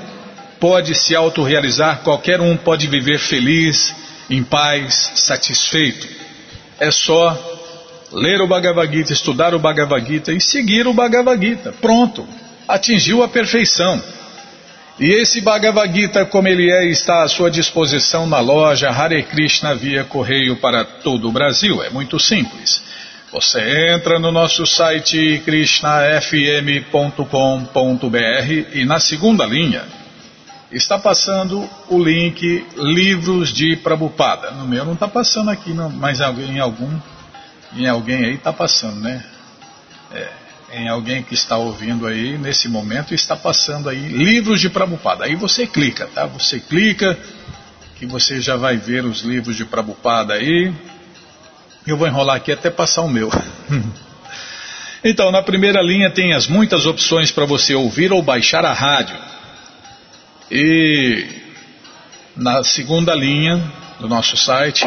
pode 0.60 0.94
se 0.94 1.14
autorrealizar, 1.14 2.02
qualquer 2.02 2.40
um 2.40 2.56
pode 2.56 2.86
viver 2.86 3.18
feliz, 3.18 3.94
em 4.28 4.42
paz, 4.42 5.12
satisfeito. 5.16 6.06
É 6.78 6.90
só 6.90 7.36
ler 8.12 8.40
o 8.40 8.46
Bhagavad 8.46 8.94
Gita, 8.94 9.12
estudar 9.12 9.54
o 9.54 9.58
Bhagavad 9.58 10.06
Gita 10.06 10.32
e 10.32 10.40
seguir 10.40 10.86
o 10.86 10.92
Bhagavad 10.92 11.44
Gita. 11.44 11.72
Pronto, 11.80 12.26
atingiu 12.66 13.22
a 13.22 13.28
perfeição. 13.28 14.02
E 15.00 15.12
esse 15.12 15.40
Bhagavad 15.40 15.94
Gita, 15.94 16.26
como 16.26 16.48
ele 16.48 16.70
é, 16.70 16.86
está 16.86 17.22
à 17.22 17.28
sua 17.28 17.50
disposição 17.50 18.26
na 18.26 18.40
loja 18.40 18.90
Hare 18.90 19.22
Krishna 19.22 19.74
via 19.74 20.04
correio 20.04 20.56
para 20.56 20.84
todo 20.84 21.28
o 21.28 21.32
Brasil. 21.32 21.82
É 21.84 21.90
muito 21.90 22.18
simples. 22.18 22.82
Você 23.30 23.92
entra 23.94 24.18
no 24.18 24.32
nosso 24.32 24.66
site 24.66 25.40
krishnafm.com.br 25.44 27.26
e 28.72 28.84
na 28.84 28.98
segunda 28.98 29.44
linha 29.44 29.97
está 30.70 30.98
passando 30.98 31.68
o 31.88 32.02
link 32.02 32.66
Livros 32.76 33.52
de 33.52 33.76
Prabupada. 33.76 34.50
No 34.50 34.66
meu 34.66 34.84
não 34.84 34.92
está 34.92 35.08
passando 35.08 35.50
aqui, 35.50 35.72
não, 35.72 35.88
mas 35.90 36.20
em 36.20 36.58
algum, 36.58 36.90
em 37.74 37.86
alguém 37.86 38.24
aí 38.24 38.34
está 38.34 38.52
passando, 38.52 39.00
né? 39.00 39.24
É, 40.12 40.28
em 40.72 40.88
alguém 40.88 41.22
que 41.22 41.34
está 41.34 41.56
ouvindo 41.56 42.06
aí 42.06 42.36
nesse 42.36 42.68
momento 42.68 43.14
está 43.14 43.34
passando 43.34 43.88
aí 43.88 44.08
Livros 44.08 44.60
de 44.60 44.68
Prabupada. 44.68 45.24
Aí 45.24 45.34
você 45.34 45.66
clica, 45.66 46.06
tá? 46.06 46.26
Você 46.26 46.60
clica 46.60 47.18
que 47.96 48.06
você 48.06 48.40
já 48.40 48.56
vai 48.56 48.76
ver 48.76 49.04
os 49.04 49.22
livros 49.22 49.56
de 49.56 49.64
Prabupada 49.64 50.34
aí. 50.34 50.72
Eu 51.86 51.96
vou 51.96 52.06
enrolar 52.06 52.36
aqui 52.36 52.52
até 52.52 52.70
passar 52.70 53.00
o 53.02 53.08
meu. 53.08 53.30
então, 55.02 55.32
na 55.32 55.42
primeira 55.42 55.80
linha 55.80 56.10
tem 56.10 56.34
as 56.34 56.46
muitas 56.46 56.84
opções 56.84 57.30
para 57.30 57.46
você 57.46 57.74
ouvir 57.74 58.12
ou 58.12 58.22
baixar 58.22 58.64
a 58.64 58.72
rádio. 58.74 59.16
E 60.50 61.28
na 62.34 62.64
segunda 62.64 63.14
linha 63.14 63.62
do 64.00 64.08
nosso 64.08 64.34
site, 64.34 64.86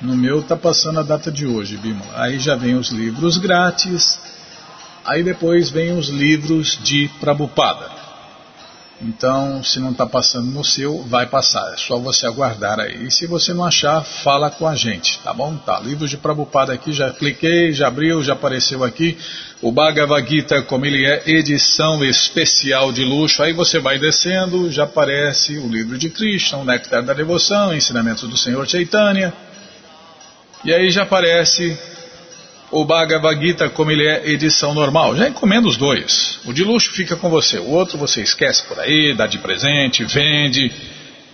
no 0.00 0.14
meu 0.14 0.40
está 0.40 0.56
passando 0.56 1.00
a 1.00 1.02
data 1.02 1.32
de 1.32 1.46
hoje, 1.46 1.78
Bímola. 1.78 2.12
Aí 2.16 2.38
já 2.38 2.54
vem 2.54 2.74
os 2.74 2.90
livros 2.90 3.38
grátis, 3.38 4.20
aí 5.04 5.22
depois 5.22 5.70
vem 5.70 5.96
os 5.96 6.08
livros 6.10 6.78
de 6.82 7.08
Prabupada. 7.18 7.97
Então, 9.00 9.62
se 9.62 9.78
não 9.78 9.92
está 9.92 10.04
passando 10.04 10.50
no 10.50 10.64
seu, 10.64 11.02
vai 11.04 11.24
passar. 11.24 11.72
É 11.72 11.76
só 11.76 11.98
você 11.98 12.26
aguardar 12.26 12.80
aí. 12.80 13.06
E 13.06 13.10
se 13.12 13.26
você 13.26 13.54
não 13.54 13.64
achar, 13.64 14.02
fala 14.02 14.50
com 14.50 14.66
a 14.66 14.74
gente, 14.74 15.20
tá 15.20 15.32
bom? 15.32 15.56
Tá, 15.56 15.78
livros 15.78 16.10
de 16.10 16.16
Prabhupada 16.16 16.72
aqui, 16.72 16.92
já 16.92 17.10
cliquei, 17.10 17.72
já 17.72 17.86
abriu, 17.86 18.24
já 18.24 18.32
apareceu 18.32 18.82
aqui. 18.82 19.16
O 19.62 19.70
Bhagavad 19.70 20.28
Gita, 20.28 20.62
como 20.62 20.84
ele 20.84 21.06
é, 21.06 21.22
edição 21.26 22.04
especial 22.04 22.92
de 22.92 23.04
luxo. 23.04 23.40
Aí 23.40 23.52
você 23.52 23.78
vai 23.78 24.00
descendo, 24.00 24.70
já 24.70 24.82
aparece 24.82 25.58
o 25.58 25.68
livro 25.68 25.96
de 25.96 26.10
Krishna, 26.10 26.58
o 26.58 26.64
Néctar 26.64 27.04
da 27.04 27.14
Devoção, 27.14 27.72
Ensinamentos 27.72 28.28
do 28.28 28.36
Senhor 28.36 28.68
Chaitanya. 28.68 29.32
E 30.64 30.74
aí 30.74 30.90
já 30.90 31.04
aparece 31.04 31.78
o 32.70 32.84
Bhagavad 32.84 33.40
Gita 33.40 33.68
como 33.70 33.90
ele 33.90 34.06
é 34.06 34.30
edição 34.30 34.74
normal. 34.74 35.16
Já 35.16 35.28
encomenda 35.28 35.66
os 35.66 35.76
dois. 35.76 36.40
O 36.44 36.52
de 36.52 36.64
luxo 36.64 36.92
fica 36.92 37.16
com 37.16 37.30
você, 37.30 37.58
o 37.58 37.70
outro 37.70 37.98
você 37.98 38.22
esquece 38.22 38.62
por 38.64 38.78
aí, 38.78 39.14
dá 39.14 39.26
de 39.26 39.38
presente, 39.38 40.04
vende, 40.04 40.70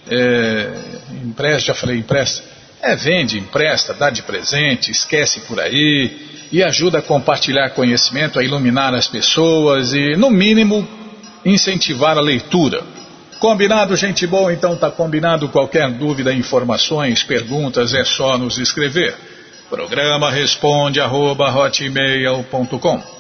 é, 0.09 0.73
empresta, 1.25 1.69
já 1.69 1.75
falei 1.75 1.99
empresta. 1.99 2.45
É, 2.81 2.95
vende, 2.95 3.39
empresta, 3.39 3.95
dá 3.95 4.11
de 4.11 4.23
presente, 4.23 4.91
esquece 4.91 5.41
por 5.41 5.59
aí 5.59 6.35
e 6.53 6.63
ajuda 6.63 6.99
a 6.99 7.03
compartilhar 7.03 7.71
conhecimento, 7.71 8.39
a 8.39 8.45
iluminar 8.45 8.95
as 8.95 9.09
pessoas 9.09 9.93
e, 9.95 10.17
no 10.17 10.31
mínimo, 10.31 10.87
incentivar 11.45 12.19
a 12.19 12.21
leitura. 12.21 12.83
Combinado, 13.39 13.97
gente 13.97 14.27
boa? 14.27 14.53
Então 14.53 14.77
tá 14.77 14.91
combinado. 14.91 15.49
Qualquer 15.49 15.91
dúvida, 15.91 16.33
informações, 16.33 17.23
perguntas, 17.23 17.93
é 17.93 18.05
só 18.05 18.39
nos 18.39 18.59
escrever. 18.59 19.15
Programa 19.69 20.31
responde 20.31 21.01
arroba 21.01 21.49
hotmail.com 21.49 23.15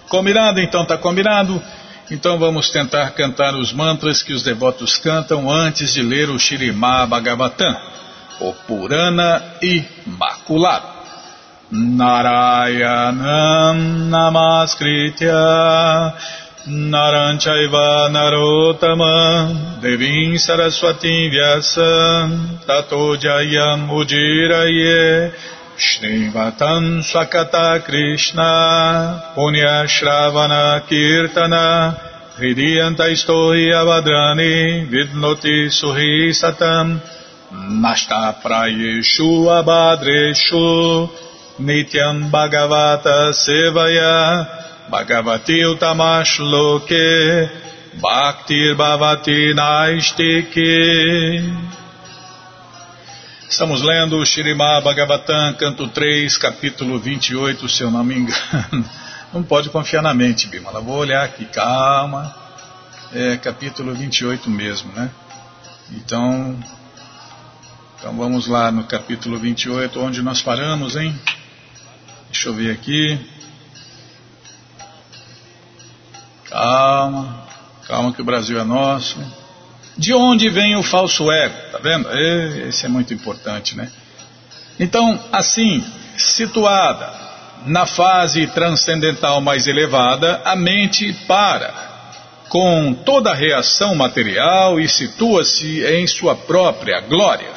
Combinado? 0.08 0.60
Então 0.60 0.84
tá 0.84 0.98
combinado? 0.98 1.62
Então 2.10 2.36
vamos 2.38 2.70
tentar 2.70 3.10
cantar 3.10 3.54
os 3.54 3.72
mantras 3.72 4.20
que 4.22 4.32
os 4.32 4.42
devotos 4.42 4.96
cantam 4.96 5.48
antes 5.48 5.94
de 5.94 6.02
ler 6.02 6.28
o 6.28 6.36
Shirimá 6.38 7.06
Bhagavatam, 7.06 7.76
o 8.40 8.52
Purana 8.52 9.54
Imaculado. 9.62 10.97
Naranchaiva 16.66 18.08
Narotama 18.10 19.80
Devim 19.82 20.38
Saraswati 20.38 21.30
Vyasam 21.30 22.64
Tato 22.66 23.16
Jayam 23.16 23.90
Ujiraye 23.90 25.30
Shrivatam 25.76 27.02
Swakata 27.02 27.84
Krishna 27.84 29.34
Punya 29.36 29.84
Shravana 29.86 30.80
Kirtana 30.88 31.94
Hridiyanta 32.38 33.08
Istohi 33.12 33.72
Avadrani 33.72 34.88
Vidnoti 34.88 35.68
Suhi 35.68 36.32
Satam 36.32 36.98
Nashta 37.52 38.40
Prayeshu 38.42 39.48
Abadreshu 39.52 41.27
Nityam 41.58 42.30
Bhagavata 42.30 43.32
Sevaya 43.32 44.46
Bhagavati 44.88 45.64
Utamash 45.64 46.38
Loke 46.38 47.50
Bhaktir 48.00 48.76
Bhavati 48.76 49.54
Naistike 49.54 51.42
Estamos 53.50 53.82
lendo 53.82 54.18
o 54.18 54.24
Shirimá 54.24 54.80
Bhagavatam, 54.80 55.54
canto 55.54 55.88
3, 55.88 56.38
capítulo 56.38 56.96
28, 56.98 57.68
se 57.68 57.82
eu 57.82 57.90
não 57.90 58.04
me 58.04 58.14
engano. 58.14 58.84
Não 59.32 59.42
pode 59.42 59.68
confiar 59.68 60.00
na 60.00 60.14
mente, 60.14 60.46
Bimala. 60.46 60.80
Vou 60.80 60.96
olhar 60.96 61.24
aqui, 61.24 61.44
calma. 61.44 62.34
É 63.12 63.36
capítulo 63.36 63.94
28 63.94 64.48
mesmo, 64.48 64.92
né? 64.92 65.10
Então, 65.90 66.56
então 67.98 68.16
vamos 68.16 68.46
lá 68.46 68.70
no 68.70 68.84
capítulo 68.84 69.38
28, 69.38 70.00
onde 70.00 70.22
nós 70.22 70.40
paramos, 70.40 70.94
hein? 70.94 71.18
Deixa 72.30 72.48
eu 72.48 72.54
ver 72.54 72.72
aqui. 72.72 73.18
Calma, 76.44 77.46
calma 77.86 78.12
que 78.12 78.20
o 78.20 78.24
Brasil 78.24 78.58
é 78.58 78.64
nosso. 78.64 79.18
De 79.96 80.14
onde 80.14 80.48
vem 80.50 80.76
o 80.76 80.82
falso 80.82 81.30
ego? 81.30 81.72
Tá 81.72 81.78
vendo? 81.78 82.08
Esse 82.68 82.86
é 82.86 82.88
muito 82.88 83.12
importante, 83.12 83.76
né? 83.76 83.90
Então, 84.78 85.18
assim, 85.32 85.84
situada 86.16 87.12
na 87.66 87.86
fase 87.86 88.46
transcendental 88.48 89.40
mais 89.40 89.66
elevada, 89.66 90.42
a 90.44 90.54
mente 90.54 91.12
para 91.26 91.88
com 92.48 92.94
toda 92.94 93.30
a 93.30 93.34
reação 93.34 93.94
material 93.94 94.78
e 94.78 94.88
situa-se 94.88 95.84
em 95.84 96.06
sua 96.06 96.34
própria 96.34 97.00
glória 97.00 97.52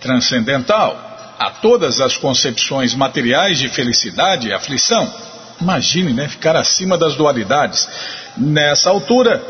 transcendental 0.00 1.09
a 1.40 1.48
todas 1.48 2.02
as 2.02 2.18
concepções 2.18 2.94
materiais 2.94 3.58
de 3.58 3.70
felicidade 3.70 4.48
e 4.48 4.52
aflição. 4.52 5.10
Imagine, 5.58 6.12
né, 6.12 6.28
ficar 6.28 6.54
acima 6.54 6.98
das 6.98 7.16
dualidades. 7.16 7.88
Nessa 8.36 8.90
altura, 8.90 9.42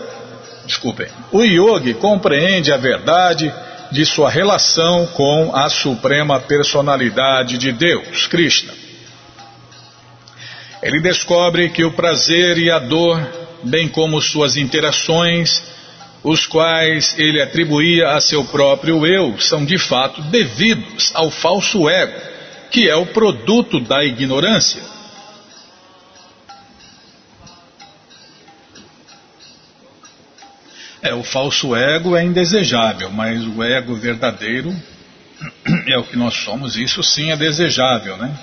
desculpem, 0.64 1.08
o 1.32 1.42
yogi 1.42 1.94
compreende 1.94 2.72
a 2.72 2.76
verdade 2.76 3.52
de 3.90 4.06
sua 4.06 4.30
relação 4.30 5.08
com 5.08 5.50
a 5.52 5.68
suprema 5.68 6.38
personalidade 6.38 7.58
de 7.58 7.72
Deus, 7.72 8.28
Krishna. 8.28 8.72
Ele 10.80 11.00
descobre 11.00 11.70
que 11.70 11.82
o 11.82 11.90
prazer 11.90 12.56
e 12.56 12.70
a 12.70 12.78
dor 12.78 13.20
bem 13.64 13.88
como 13.88 14.22
suas 14.22 14.56
interações, 14.56 15.60
os 16.22 16.46
quais 16.46 17.18
ele 17.18 17.40
atribuía 17.40 18.10
a 18.10 18.20
seu 18.20 18.44
próprio 18.44 19.06
eu, 19.06 19.38
são 19.40 19.64
de 19.64 19.78
fato 19.78 20.20
devidos 20.22 21.10
ao 21.14 21.30
falso 21.30 21.88
ego, 21.88 22.20
que 22.70 22.88
é 22.88 22.94
o 22.94 23.06
produto 23.06 23.80
da 23.80 24.04
ignorância. 24.04 24.82
É, 31.02 31.14
o 31.14 31.22
falso 31.22 31.74
ego 31.74 32.14
é 32.14 32.22
indesejável, 32.22 33.10
mas 33.10 33.42
o 33.42 33.62
ego 33.62 33.94
verdadeiro 33.94 34.74
é 35.88 35.96
o 35.96 36.04
que 36.04 36.16
nós 36.16 36.34
somos, 36.34 36.76
isso 36.76 37.02
sim 37.02 37.30
é 37.30 37.36
desejável, 37.36 38.18
né? 38.18 38.36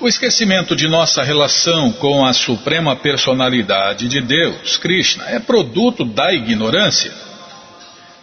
O 0.00 0.06
esquecimento 0.06 0.76
de 0.76 0.86
nossa 0.86 1.24
relação 1.24 1.90
com 1.90 2.24
a 2.24 2.32
suprema 2.32 2.94
personalidade 2.94 4.06
de 4.06 4.20
Deus, 4.20 4.76
Krishna, 4.76 5.24
é 5.26 5.40
produto 5.40 6.04
da 6.04 6.32
ignorância. 6.32 7.12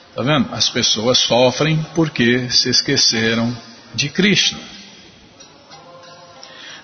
Está 0.09 0.21
vendo? 0.21 0.47
As 0.53 0.69
pessoas 0.69 1.17
sofrem 1.17 1.85
porque 1.93 2.49
se 2.49 2.69
esqueceram 2.69 3.53
de 3.93 4.07
Krishna. 4.07 4.57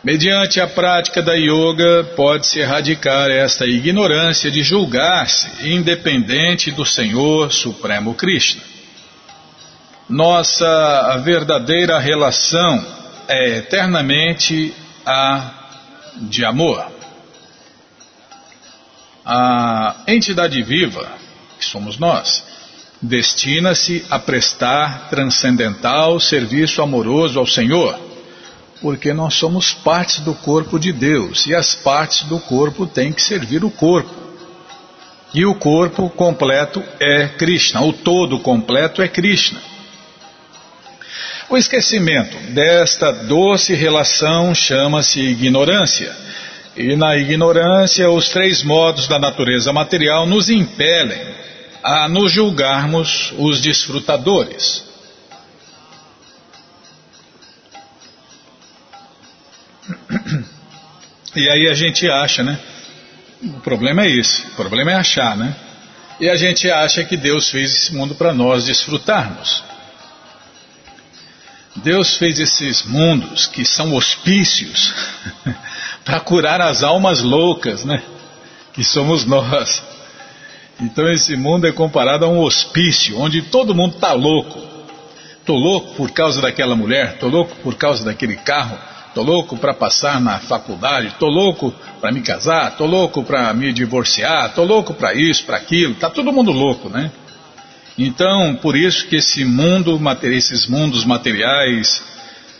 Mediante 0.03 0.59
a 0.59 0.67
prática 0.67 1.21
da 1.21 1.35
yoga, 1.35 2.03
pode-se 2.17 2.59
erradicar 2.59 3.29
esta 3.29 3.65
ignorância 3.65 4.51
de 4.51 4.61
julgar-se 4.61 5.69
independente 5.69 6.69
do 6.69 6.85
Senhor 6.85 7.49
Supremo 7.53 8.13
Krishna. 8.13 8.61
Nossa 10.09 11.15
verdadeira 11.23 11.97
relação 11.97 13.00
é 13.31 13.57
eternamente 13.59 14.73
a 15.05 15.53
de 16.17 16.43
amor. 16.43 16.85
A 19.25 20.03
entidade 20.05 20.61
viva, 20.61 21.07
que 21.57 21.63
somos 21.63 21.97
nós, 21.97 22.43
destina-se 23.01 24.05
a 24.09 24.19
prestar 24.19 25.09
transcendental 25.09 26.19
serviço 26.19 26.81
amoroso 26.81 27.39
ao 27.39 27.47
Senhor, 27.47 27.97
porque 28.81 29.13
nós 29.13 29.35
somos 29.35 29.71
partes 29.71 30.19
do 30.19 30.33
corpo 30.33 30.77
de 30.77 30.91
Deus 30.91 31.45
e 31.45 31.55
as 31.55 31.73
partes 31.73 32.23
do 32.23 32.39
corpo 32.39 32.85
têm 32.85 33.13
que 33.13 33.21
servir 33.21 33.63
o 33.63 33.71
corpo. 33.71 34.19
E 35.33 35.45
o 35.45 35.55
corpo 35.55 36.09
completo 36.09 36.83
é 36.99 37.29
Krishna, 37.29 37.81
o 37.81 37.93
todo 37.93 38.39
completo 38.39 39.01
é 39.01 39.07
Krishna. 39.07 39.61
O 41.51 41.57
esquecimento 41.57 42.37
desta 42.53 43.11
doce 43.11 43.73
relação 43.73 44.55
chama-se 44.55 45.19
ignorância. 45.19 46.15
E 46.77 46.95
na 46.95 47.17
ignorância, 47.17 48.09
os 48.09 48.29
três 48.29 48.63
modos 48.63 49.05
da 49.05 49.19
natureza 49.19 49.73
material 49.73 50.25
nos 50.25 50.49
impelem 50.49 51.21
a 51.83 52.07
nos 52.07 52.31
julgarmos 52.31 53.33
os 53.37 53.59
desfrutadores. 53.59 54.85
E 61.33 61.49
aí 61.49 61.69
a 61.69 61.73
gente 61.73 62.09
acha, 62.09 62.43
né? 62.43 62.59
O 63.41 63.61
problema 63.61 64.03
é 64.03 64.09
esse, 64.09 64.47
o 64.47 64.51
problema 64.51 64.91
é 64.91 64.95
achar, 64.95 65.37
né? 65.37 65.55
E 66.19 66.29
a 66.29 66.35
gente 66.35 66.69
acha 66.69 67.05
que 67.05 67.15
Deus 67.15 67.49
fez 67.49 67.73
esse 67.73 67.95
mundo 67.95 68.15
para 68.15 68.33
nós 68.33 68.65
desfrutarmos. 68.65 69.70
Deus 71.75 72.17
fez 72.17 72.39
esses 72.39 72.83
mundos 72.83 73.47
que 73.47 73.65
são 73.65 73.95
hospícios 73.95 74.93
para 76.03 76.19
curar 76.19 76.59
as 76.59 76.83
almas 76.83 77.21
loucas, 77.21 77.85
né? 77.85 78.03
Que 78.73 78.83
somos 78.83 79.25
nós. 79.25 79.81
Então 80.81 81.07
esse 81.09 81.35
mundo 81.35 81.67
é 81.67 81.71
comparado 81.71 82.25
a 82.25 82.27
um 82.27 82.39
hospício, 82.39 83.19
onde 83.19 83.41
todo 83.43 83.75
mundo 83.75 83.95
está 83.95 84.11
louco. 84.13 84.59
Tô 85.45 85.55
louco 85.55 85.95
por 85.95 86.11
causa 86.11 86.41
daquela 86.41 86.75
mulher, 86.75 87.17
tô 87.17 87.27
louco 87.27 87.55
por 87.57 87.75
causa 87.75 88.03
daquele 88.03 88.35
carro, 88.35 88.77
tô 89.13 89.23
louco 89.23 89.57
para 89.57 89.73
passar 89.73 90.19
na 90.19 90.39
faculdade, 90.39 91.15
tô 91.17 91.27
louco 91.27 91.73
para 91.99 92.11
me 92.11 92.21
casar, 92.21 92.75
tô 92.77 92.85
louco 92.85 93.23
para 93.23 93.53
me 93.53 93.71
divorciar, 93.71 94.53
tô 94.53 94.63
louco 94.63 94.93
para 94.93 95.13
isso, 95.13 95.45
para 95.45 95.57
aquilo. 95.57 95.95
Tá 95.95 96.09
todo 96.09 96.33
mundo 96.33 96.51
louco, 96.51 96.89
né? 96.89 97.11
Então, 98.03 98.55
por 98.55 98.75
isso 98.75 99.05
que 99.05 99.17
esse 99.17 99.45
mundo, 99.45 100.01
esses 100.23 100.65
mundos 100.65 101.05
materiais, 101.05 102.01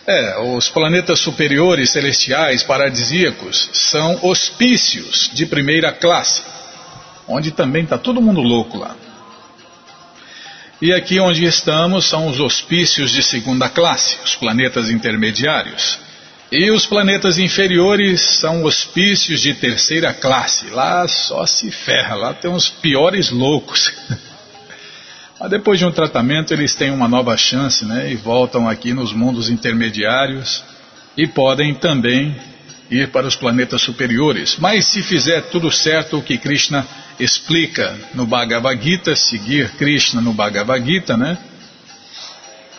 é, 0.06 0.40
os 0.40 0.70
planetas 0.70 1.18
superiores 1.18 1.90
celestiais, 1.90 2.62
paradisíacos, 2.62 3.72
são 3.74 4.20
hospícios 4.22 5.32
de 5.34 5.48
primeira 5.48 5.92
classe, 5.92 6.44
onde 7.28 7.50
também 7.50 7.84
está 7.84 7.98
todo 7.98 8.22
mundo 8.22 8.40
louco 8.40 8.78
lá. 8.78 8.96
E 10.80 10.94
aqui 10.94 11.20
onde 11.20 11.44
estamos 11.44 12.06
são 12.06 12.28
os 12.28 12.40
hospícios 12.40 13.10
de 13.10 13.24
segunda 13.24 13.68
classe, 13.68 14.18
os 14.24 14.36
planetas 14.36 14.92
intermediários. 14.92 15.98
E 16.52 16.70
os 16.70 16.86
planetas 16.86 17.40
inferiores 17.40 18.22
são 18.40 18.64
hospícios 18.64 19.42
de 19.42 19.56
terceira 19.56 20.14
classe. 20.14 20.68
Lá 20.70 21.08
só 21.08 21.48
se 21.48 21.72
ferra, 21.72 22.14
lá 22.14 22.32
tem 22.32 22.52
os 22.52 22.70
piores 22.70 23.32
loucos. 23.32 23.92
Mas 25.42 25.50
depois 25.50 25.80
de 25.80 25.86
um 25.88 25.92
tratamento 25.92 26.54
eles 26.54 26.76
têm 26.76 26.92
uma 26.92 27.08
nova 27.08 27.36
chance 27.36 27.84
né, 27.84 28.12
e 28.12 28.16
voltam 28.16 28.70
aqui 28.70 28.94
nos 28.94 29.12
mundos 29.12 29.50
intermediários 29.50 30.64
e 31.18 31.26
podem 31.26 31.74
também 31.74 32.36
ir 32.92 33.10
para 33.10 33.26
os 33.26 33.36
planetas 33.36 33.82
superiores. 33.82 34.58
Mas 34.60 34.86
se 34.86 35.02
fizer 35.02 35.42
tudo 35.50 35.72
certo 35.72 36.20
o 36.20 36.22
que 36.22 36.38
Krishna 36.38 36.86
explica 37.20 37.98
no 38.14 38.28
Bhagavad 38.28 38.80
Gita, 38.84 39.16
seguir 39.16 39.72
Krishna 39.72 40.22
no 40.22 40.32
Bhagavad 40.32 40.86
Gita, 40.86 41.18
né? 41.18 41.36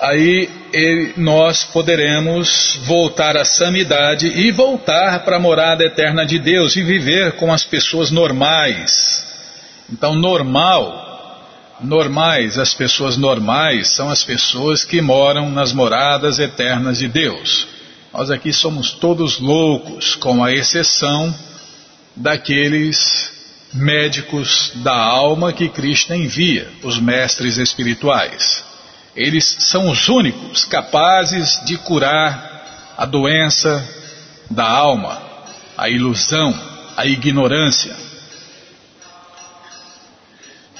Aí 0.00 0.48
ele, 0.72 1.14
nós 1.16 1.64
poderemos 1.64 2.78
voltar 2.84 3.36
à 3.36 3.44
sanidade 3.44 4.28
e 4.28 4.52
voltar 4.52 5.24
para 5.24 5.36
a 5.36 5.40
morada 5.40 5.84
eterna 5.84 6.24
de 6.24 6.38
Deus 6.38 6.76
e 6.76 6.82
viver 6.82 7.32
com 7.32 7.52
as 7.52 7.64
pessoas 7.64 8.12
normais. 8.12 9.26
Então, 9.90 10.14
normal 10.14 11.11
normais, 11.82 12.58
as 12.58 12.72
pessoas 12.72 13.16
normais 13.16 13.88
são 13.88 14.08
as 14.08 14.24
pessoas 14.24 14.84
que 14.84 15.00
moram 15.00 15.50
nas 15.50 15.72
moradas 15.72 16.38
eternas 16.38 16.98
de 16.98 17.08
Deus. 17.08 17.66
Nós 18.12 18.30
aqui 18.30 18.52
somos 18.52 18.92
todos 18.92 19.38
loucos, 19.38 20.14
com 20.16 20.44
a 20.44 20.52
exceção 20.52 21.34
daqueles 22.14 23.32
médicos 23.72 24.72
da 24.76 24.94
alma 24.94 25.52
que 25.52 25.68
Krishna 25.68 26.16
envia, 26.16 26.68
os 26.82 26.98
mestres 26.98 27.56
espirituais. 27.56 28.64
Eles 29.16 29.56
são 29.60 29.90
os 29.90 30.08
únicos 30.08 30.64
capazes 30.64 31.62
de 31.64 31.76
curar 31.78 32.94
a 32.96 33.06
doença 33.06 33.86
da 34.50 34.68
alma, 34.68 35.20
a 35.76 35.88
ilusão, 35.88 36.54
a 36.96 37.06
ignorância. 37.06 38.11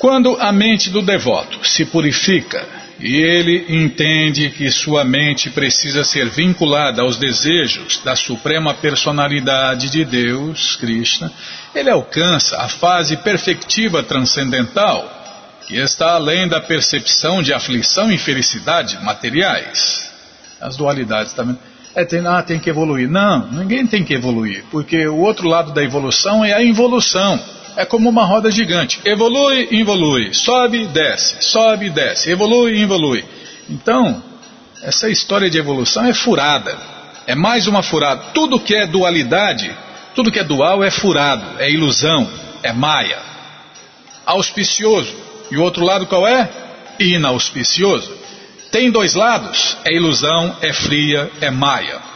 Quando 0.02 0.36
a 0.40 0.50
mente 0.50 0.90
do 0.90 1.00
devoto 1.00 1.64
se 1.64 1.84
purifica 1.84 2.66
e 2.98 3.18
ele 3.18 3.66
entende 3.68 4.50
que 4.50 4.68
sua 4.68 5.04
mente 5.04 5.48
precisa 5.48 6.02
ser 6.02 6.28
vinculada 6.28 7.02
aos 7.02 7.16
desejos 7.16 8.00
da 8.04 8.16
suprema 8.16 8.74
personalidade 8.74 9.88
de 9.88 10.04
Deus, 10.04 10.74
Krishna, 10.74 11.30
ele 11.72 11.88
alcança 11.88 12.60
a 12.60 12.68
fase 12.68 13.16
perfectiva 13.18 14.02
transcendental, 14.02 15.08
que 15.68 15.76
está 15.76 16.14
além 16.14 16.48
da 16.48 16.60
percepção 16.60 17.40
de 17.40 17.54
aflição 17.54 18.10
e 18.10 18.18
felicidade 18.18 18.98
materiais. 19.04 20.10
As 20.60 20.76
dualidades 20.76 21.32
também. 21.32 21.56
É, 21.94 22.04
tem, 22.04 22.26
ah, 22.26 22.42
tem 22.42 22.58
que 22.58 22.68
evoluir. 22.68 23.08
Não, 23.08 23.46
ninguém 23.52 23.86
tem 23.86 24.02
que 24.02 24.14
evoluir, 24.14 24.64
porque 24.68 25.06
o 25.06 25.18
outro 25.18 25.46
lado 25.46 25.70
da 25.72 25.84
evolução 25.84 26.44
é 26.44 26.52
a 26.52 26.60
involução. 26.60 27.40
É 27.76 27.84
como 27.84 28.08
uma 28.08 28.24
roda 28.24 28.50
gigante. 28.50 29.00
Evolui, 29.04 29.68
evolui, 29.70 30.34
sobe, 30.34 30.86
desce, 30.86 31.36
sobe, 31.40 31.90
desce, 31.90 32.30
evolui, 32.30 32.80
evolui. 32.80 33.24
Então, 33.68 34.22
essa 34.82 35.08
história 35.08 35.48
de 35.48 35.58
evolução 35.58 36.04
é 36.04 36.12
furada. 36.12 36.76
É 37.26 37.34
mais 37.34 37.66
uma 37.66 37.82
furada. 37.82 38.24
Tudo 38.34 38.60
que 38.60 38.74
é 38.74 38.86
dualidade, 38.86 39.74
tudo 40.14 40.30
que 40.30 40.38
é 40.38 40.44
dual 40.44 40.82
é 40.82 40.90
furado, 40.90 41.44
é 41.58 41.70
ilusão, 41.70 42.28
é 42.62 42.72
maia. 42.72 43.18
Auspicioso. 44.26 45.14
E 45.50 45.56
o 45.56 45.62
outro 45.62 45.84
lado 45.84 46.06
qual 46.06 46.26
é? 46.26 46.48
Inauspicioso. 46.98 48.12
Tem 48.70 48.90
dois 48.90 49.14
lados? 49.14 49.76
É 49.84 49.94
ilusão, 49.94 50.56
é 50.60 50.72
fria, 50.72 51.30
é 51.40 51.50
maia. 51.50 52.11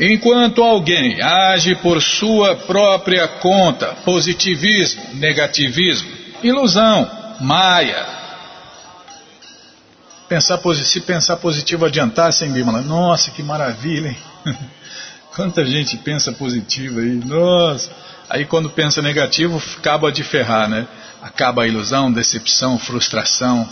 Enquanto 0.00 0.62
alguém 0.62 1.20
age 1.20 1.74
por 1.74 2.00
sua 2.00 2.56
própria 2.56 3.28
conta, 3.28 3.88
positivismo, 4.02 5.02
negativismo, 5.16 6.10
ilusão, 6.42 7.06
maia. 7.38 8.06
Pensar, 10.26 10.58
se 10.74 11.00
pensar 11.02 11.36
positivo 11.36 11.84
adiantasse, 11.84 12.46
hein, 12.46 12.52
Bimala? 12.52 12.80
Nossa, 12.80 13.30
que 13.30 13.42
maravilha, 13.42 14.08
hein? 14.08 14.16
Quanta 15.36 15.66
gente 15.66 15.98
pensa 15.98 16.32
positivo 16.32 17.00
aí, 17.00 17.20
nossa. 17.22 17.90
Aí 18.30 18.46
quando 18.46 18.70
pensa 18.70 19.02
negativo, 19.02 19.62
acaba 19.76 20.10
de 20.10 20.22
ferrar, 20.24 20.66
né? 20.66 20.88
Acaba 21.20 21.64
a 21.64 21.68
ilusão, 21.68 22.10
decepção, 22.10 22.78
frustração, 22.78 23.68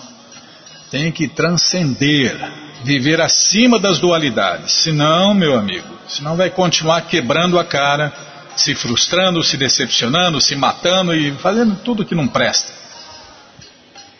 tem 0.91 1.11
que 1.11 1.27
transcender, 1.27 2.37
viver 2.83 3.21
acima 3.21 3.79
das 3.79 3.99
dualidades. 3.99 4.73
Senão, 4.73 5.35
meu 5.35 5.57
amigo, 5.57 5.89
senão 6.07 6.37
vai 6.37 6.51
continuar 6.51 7.03
quebrando 7.03 7.59
a 7.59 7.65
cara, 7.65 8.13
se 8.57 8.75
frustrando, 8.75 9.43
se 9.43 9.57
decepcionando, 9.57 10.41
se 10.41 10.55
matando 10.57 11.15
e 11.15 11.33
fazendo 11.33 11.77
tudo 11.77 12.05
que 12.05 12.15
não 12.15 12.27
presta. 12.27 12.73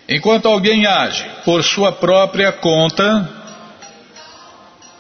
Enquanto 0.09 0.49
alguém 0.49 0.87
age 0.87 1.25
por 1.45 1.63
sua 1.63 1.93
própria 1.93 2.51
conta, 2.51 3.29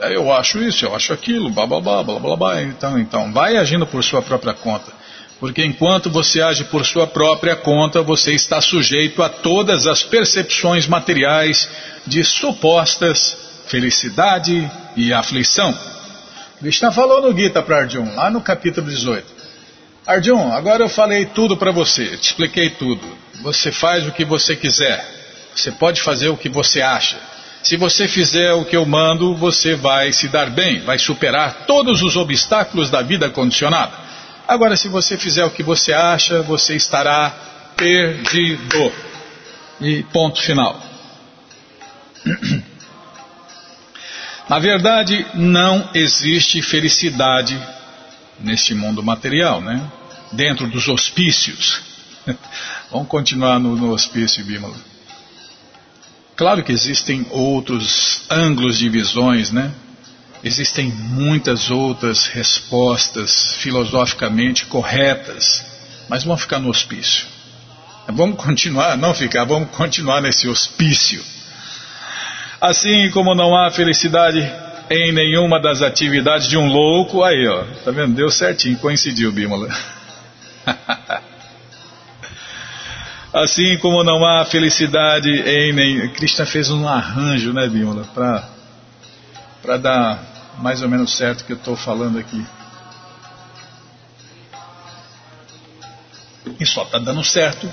é, 0.00 0.14
eu 0.14 0.32
acho 0.32 0.62
isso, 0.62 0.84
eu 0.84 0.94
acho 0.94 1.12
aquilo, 1.12 1.50
blá 1.50 1.66
blá 1.66 1.80
blá 1.80 2.02
blá 2.02 2.18
blá 2.18 2.36
blá. 2.36 2.62
Então, 2.62 2.98
então, 2.98 3.32
vai 3.32 3.56
agindo 3.56 3.86
por 3.86 4.04
sua 4.04 4.20
própria 4.20 4.52
conta. 4.52 4.92
Porque 5.40 5.64
enquanto 5.64 6.10
você 6.10 6.42
age 6.42 6.64
por 6.64 6.84
sua 6.84 7.06
própria 7.06 7.54
conta, 7.54 8.02
você 8.02 8.32
está 8.34 8.60
sujeito 8.60 9.22
a 9.22 9.28
todas 9.28 9.86
as 9.86 10.02
percepções 10.02 10.86
materiais 10.86 11.68
de 12.06 12.24
supostas 12.24 13.47
felicidade 13.68 14.70
e 14.96 15.12
aflição. 15.12 15.76
Krishna 16.58 16.90
falou 16.90 17.22
no 17.22 17.38
Gita 17.38 17.62
para 17.62 17.78
Arjun, 17.82 18.14
lá 18.14 18.30
no 18.30 18.40
capítulo 18.40 18.88
18. 18.88 19.26
Arjun, 20.06 20.52
agora 20.52 20.82
eu 20.82 20.88
falei 20.88 21.26
tudo 21.26 21.56
para 21.56 21.70
você, 21.70 22.16
te 22.16 22.28
expliquei 22.30 22.70
tudo. 22.70 23.06
Você 23.42 23.70
faz 23.70 24.06
o 24.06 24.12
que 24.12 24.24
você 24.24 24.56
quiser. 24.56 25.06
Você 25.54 25.70
pode 25.70 26.02
fazer 26.02 26.28
o 26.28 26.36
que 26.36 26.48
você 26.48 26.80
acha. 26.80 27.16
Se 27.62 27.76
você 27.76 28.08
fizer 28.08 28.52
o 28.54 28.64
que 28.64 28.76
eu 28.76 28.86
mando, 28.86 29.34
você 29.36 29.74
vai 29.74 30.12
se 30.12 30.28
dar 30.28 30.50
bem, 30.50 30.80
vai 30.80 30.98
superar 30.98 31.66
todos 31.66 32.02
os 32.02 32.16
obstáculos 32.16 32.90
da 32.90 33.02
vida 33.02 33.28
condicionada. 33.30 33.92
Agora, 34.46 34.76
se 34.76 34.88
você 34.88 35.16
fizer 35.18 35.44
o 35.44 35.50
que 35.50 35.62
você 35.62 35.92
acha, 35.92 36.42
você 36.42 36.74
estará 36.74 37.34
perdido. 37.76 38.92
E 39.80 40.02
ponto 40.04 40.40
final. 40.40 40.80
Na 44.48 44.58
verdade, 44.58 45.26
não 45.34 45.90
existe 45.94 46.62
felicidade 46.62 47.58
neste 48.40 48.74
mundo 48.74 49.02
material, 49.02 49.60
né? 49.60 49.90
Dentro 50.32 50.66
dos 50.66 50.88
hospícios. 50.88 51.82
Vamos 52.90 53.08
continuar 53.08 53.58
no, 53.58 53.76
no 53.76 53.92
hospício, 53.92 54.44
Bímola. 54.44 54.76
Claro 56.34 56.62
que 56.62 56.72
existem 56.72 57.26
outros 57.30 58.22
ângulos 58.30 58.78
de 58.78 58.88
visões, 58.88 59.50
né? 59.50 59.72
Existem 60.42 60.88
muitas 60.88 61.70
outras 61.70 62.26
respostas 62.26 63.56
filosoficamente 63.56 64.64
corretas, 64.66 65.64
mas 66.08 66.22
vamos 66.22 66.42
ficar 66.42 66.60
no 66.60 66.70
hospício. 66.70 67.26
Vamos 68.06 68.42
continuar, 68.42 68.96
não 68.96 69.12
ficar, 69.12 69.44
vamos 69.44 69.70
continuar 69.70 70.22
nesse 70.22 70.48
hospício. 70.48 71.22
Assim 72.60 73.10
como 73.10 73.34
não 73.34 73.56
há 73.56 73.70
felicidade 73.70 74.40
em 74.90 75.12
nenhuma 75.12 75.60
das 75.60 75.80
atividades 75.80 76.48
de 76.48 76.56
um 76.56 76.66
louco, 76.66 77.22
aí 77.22 77.46
ó, 77.46 77.64
tá 77.84 77.92
vendo? 77.92 78.14
Deu 78.14 78.30
certinho, 78.30 78.76
coincidiu, 78.78 79.30
Bímola. 79.30 79.68
assim 83.32 83.78
como 83.78 84.02
não 84.02 84.24
há 84.24 84.44
felicidade 84.44 85.30
em 85.30 85.72
nem. 85.72 86.08
Krishna 86.08 86.44
fez 86.46 86.68
um 86.70 86.88
arranjo, 86.88 87.52
né, 87.52 87.68
Bímola, 87.68 88.04
para 88.14 88.48
para 89.62 89.76
dar 89.76 90.22
mais 90.58 90.82
ou 90.82 90.88
menos 90.88 91.16
certo 91.16 91.42
o 91.42 91.44
que 91.44 91.52
eu 91.52 91.56
estou 91.56 91.76
falando 91.76 92.18
aqui. 92.18 92.44
E 96.58 96.66
só 96.66 96.82
está 96.82 96.98
dando 96.98 97.22
certo 97.22 97.70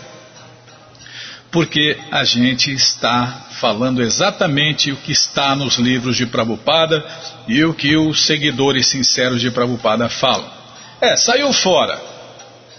porque 1.56 1.98
a 2.12 2.26
gente 2.26 2.74
está 2.74 3.46
falando 3.52 4.02
exatamente 4.02 4.92
o 4.92 4.98
que 4.98 5.14
está 5.14 5.56
nos 5.56 5.78
livros 5.78 6.18
de 6.18 6.26
Prabhupada 6.26 7.02
e 7.48 7.64
o 7.64 7.74
que 7.74 7.96
os 7.96 8.26
seguidores 8.26 8.88
sinceros 8.88 9.40
de 9.40 9.50
Prabhupada 9.50 10.10
falam. 10.10 10.52
É, 11.00 11.16
saiu 11.16 11.54
fora 11.54 11.98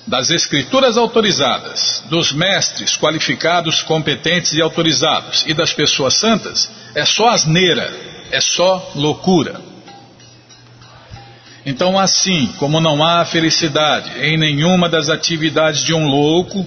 das 0.06 0.28
escrituras 0.28 0.98
autorizadas, 0.98 2.04
dos 2.10 2.32
mestres 2.32 2.98
qualificados, 2.98 3.80
competentes 3.80 4.52
e 4.52 4.60
autorizados 4.60 5.46
e 5.46 5.54
das 5.54 5.72
pessoas 5.72 6.12
santas, 6.12 6.70
é 6.94 7.06
só 7.06 7.30
asneira, 7.30 7.90
é 8.30 8.42
só 8.42 8.92
loucura. 8.94 9.58
Então, 11.64 11.98
assim 11.98 12.52
como 12.58 12.78
não 12.78 13.02
há 13.02 13.24
felicidade 13.24 14.20
em 14.20 14.36
nenhuma 14.36 14.86
das 14.86 15.08
atividades 15.08 15.82
de 15.82 15.94
um 15.94 16.06
louco, 16.06 16.66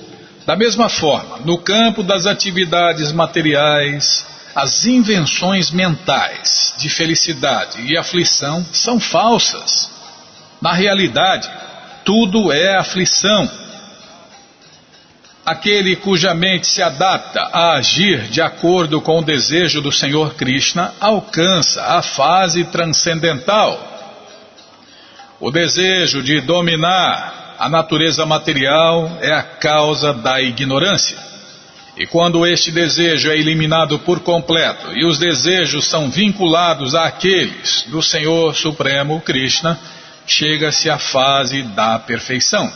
da 0.49 0.55
mesma 0.55 0.89
forma, 0.89 1.37
no 1.45 1.59
campo 1.59 2.01
das 2.01 2.25
atividades 2.25 3.11
materiais, 3.11 4.25
as 4.55 4.83
invenções 4.83 5.69
mentais 5.69 6.73
de 6.75 6.89
felicidade 6.89 7.79
e 7.85 7.95
aflição 7.95 8.65
são 8.73 8.99
falsas. 8.99 9.91
Na 10.59 10.73
realidade, 10.73 11.47
tudo 12.03 12.51
é 12.51 12.75
aflição. 12.75 13.47
Aquele 15.45 15.95
cuja 15.97 16.33
mente 16.33 16.65
se 16.65 16.81
adapta 16.81 17.41
a 17.53 17.73
agir 17.73 18.23
de 18.29 18.41
acordo 18.41 18.99
com 19.01 19.19
o 19.19 19.23
desejo 19.23 19.83
do 19.83 19.91
Senhor 19.91 20.33
Krishna 20.33 20.95
alcança 20.99 21.79
a 21.83 22.01
fase 22.01 22.63
transcendental 22.63 23.89
o 25.39 25.51
desejo 25.51 26.21
de 26.21 26.41
dominar 26.41 27.38
a 27.59 27.67
natureza 27.67 28.25
material 28.25 29.17
é 29.19 29.33
a 29.33 29.43
causa 29.43 30.13
da 30.13 30.39
ignorância. 30.39 31.17
E 31.97 32.07
quando 32.07 32.47
este 32.47 32.71
desejo 32.71 33.29
é 33.29 33.37
eliminado 33.37 33.99
por 33.99 34.21
completo 34.21 34.97
e 34.97 35.05
os 35.05 35.19
desejos 35.19 35.85
são 35.85 36.09
vinculados 36.09 36.95
àqueles 36.95 37.83
do 37.89 38.01
Senhor 38.01 38.55
Supremo 38.55 39.19
Krishna, 39.19 39.77
chega-se 40.25 40.89
à 40.89 40.97
fase 40.97 41.61
da 41.63 41.99
perfeição. 41.99 42.71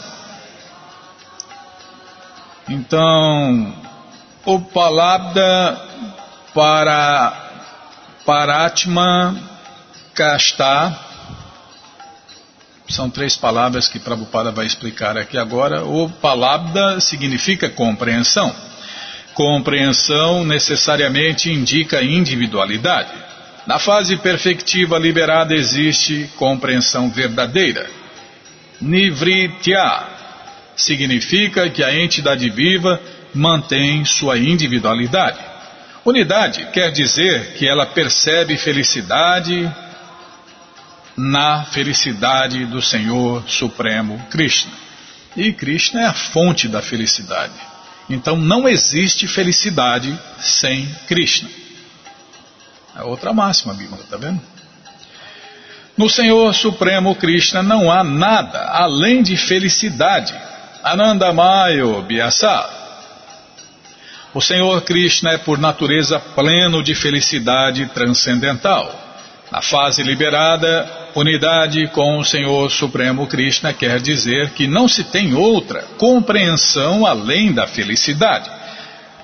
Então, 2.67 3.73
o 4.45 4.59
Palabda 4.59 5.81
para 6.53 7.33
Paratma 8.25 9.39
Kasta 10.13 11.12
são 12.93 13.09
três 13.09 13.35
palavras 13.35 13.87
que 13.87 13.99
Prabhupada 13.99 14.51
vai 14.51 14.65
explicar 14.65 15.17
aqui 15.17 15.37
agora. 15.37 15.83
O 15.83 16.09
palabda 16.09 16.99
significa 16.99 17.69
compreensão. 17.69 18.55
Compreensão 19.33 20.45
necessariamente 20.45 21.51
indica 21.51 22.03
individualidade. 22.03 23.11
Na 23.65 23.79
fase 23.79 24.17
perfectiva 24.17 24.99
liberada 24.99 25.55
existe 25.55 26.29
compreensão 26.37 27.09
verdadeira. 27.09 27.89
Nivritya 28.79 30.03
significa 30.75 31.69
que 31.69 31.83
a 31.83 31.95
entidade 31.95 32.49
viva 32.49 32.99
mantém 33.33 34.05
sua 34.05 34.37
individualidade. 34.37 35.39
Unidade 36.05 36.67
quer 36.73 36.91
dizer 36.91 37.53
que 37.53 37.67
ela 37.67 37.85
percebe 37.85 38.57
felicidade, 38.57 39.71
na 41.15 41.63
felicidade 41.65 42.65
do 42.65 42.81
Senhor 42.81 43.43
Supremo 43.47 44.19
Krishna. 44.29 44.71
E 45.35 45.51
Krishna 45.53 46.01
é 46.01 46.05
a 46.05 46.13
fonte 46.13 46.67
da 46.67 46.81
felicidade. 46.81 47.53
Então 48.09 48.35
não 48.35 48.67
existe 48.67 49.27
felicidade 49.27 50.17
sem 50.39 50.87
Krishna. 51.07 51.49
É 52.95 53.03
outra 53.03 53.33
máxima, 53.33 53.73
Bíblia, 53.73 54.03
tá 54.09 54.17
vendo? 54.17 54.41
No 55.97 56.09
Senhor 56.09 56.53
Supremo 56.53 57.15
Krishna 57.15 57.61
não 57.61 57.91
há 57.91 58.03
nada 58.03 58.59
além 58.71 59.21
de 59.21 59.37
felicidade. 59.37 60.33
Anandamayo 60.83 62.01
Biasa. 62.01 62.69
O 64.33 64.41
Senhor 64.41 64.81
Krishna 64.81 65.33
é 65.33 65.37
por 65.37 65.59
natureza 65.59 66.19
pleno 66.19 66.83
de 66.83 66.95
felicidade 66.95 67.85
transcendental. 67.87 69.02
Na 69.53 69.61
fase 69.61 70.01
liberada, 70.01 71.11
unidade 71.13 71.85
com 71.89 72.17
o 72.17 72.25
Senhor 72.25 72.71
Supremo 72.71 73.27
Krishna 73.27 73.71
quer 73.71 73.99
dizer 73.99 74.49
que 74.53 74.65
não 74.65 74.87
se 74.87 75.03
tem 75.03 75.35
outra 75.35 75.83
compreensão 75.99 77.05
além 77.05 77.53
da 77.53 77.67
felicidade. 77.67 78.49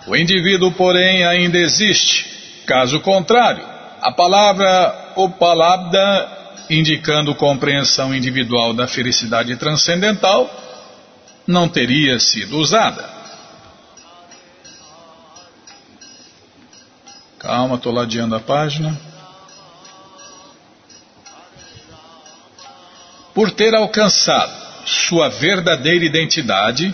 O 0.05 0.15
indivíduo, 0.15 0.71
porém, 0.73 1.25
ainda 1.25 1.57
existe. 1.57 2.27
Caso 2.67 2.99
contrário, 2.99 3.65
a 4.03 4.11
palavra 4.11 5.13
Upalabda 5.15 6.38
indicando 6.69 7.34
compreensão 7.34 8.13
individual 8.13 8.71
da 8.71 8.88
felicidade 8.88 9.55
transcendental, 9.55 10.47
não 11.47 11.67
teria 11.67 12.19
sido 12.19 12.59
usada. 12.59 13.03
Calma, 17.39 17.77
estou 17.77 17.91
ladeando 17.91 18.36
a 18.36 18.39
página. 18.39 19.09
Por 23.39 23.51
ter 23.51 23.73
alcançado 23.73 24.51
sua 24.85 25.29
verdadeira 25.29 26.03
identidade, 26.03 26.93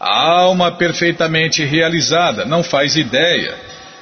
a 0.00 0.30
alma 0.40 0.72
perfeitamente 0.72 1.62
realizada 1.66 2.46
não 2.46 2.62
faz 2.62 2.96
ideia 2.96 3.54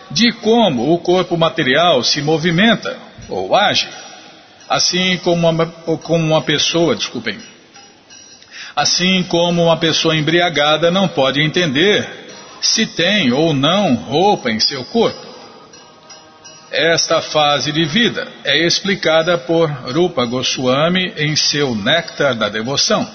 de 0.09 0.31
como 0.35 0.95
o 0.95 0.99
corpo 0.99 1.37
material 1.37 2.05
se 2.05 2.23
movimenta 2.23 2.97
ou 3.29 3.57
age 3.57 3.89
assim 4.69 5.19
como 5.25 5.49
uma, 5.49 5.67
como 5.67 6.25
uma 6.25 6.43
pessoa, 6.43 6.95
desculpem, 6.95 7.41
assim 8.77 9.25
como 9.25 9.65
uma 9.65 9.77
pessoa 9.77 10.15
embriagada 10.15 10.93
não 10.93 11.09
pode 11.09 11.43
entender 11.43 12.09
se 12.61 12.87
tem 12.87 13.33
ou 13.33 13.53
não 13.53 13.97
roupa 13.97 14.49
em 14.49 14.61
seu 14.61 14.85
corpo. 14.85 15.34
Esta 16.77 17.23
fase 17.23 17.71
de 17.71 17.85
vida 17.85 18.27
é 18.43 18.67
explicada 18.67 19.39
por 19.39 19.71
Rupa 19.71 20.25
Goswami 20.25 21.13
em 21.17 21.37
seu 21.37 21.73
Néctar 21.73 22.35
da 22.35 22.49
Devoção. 22.49 23.09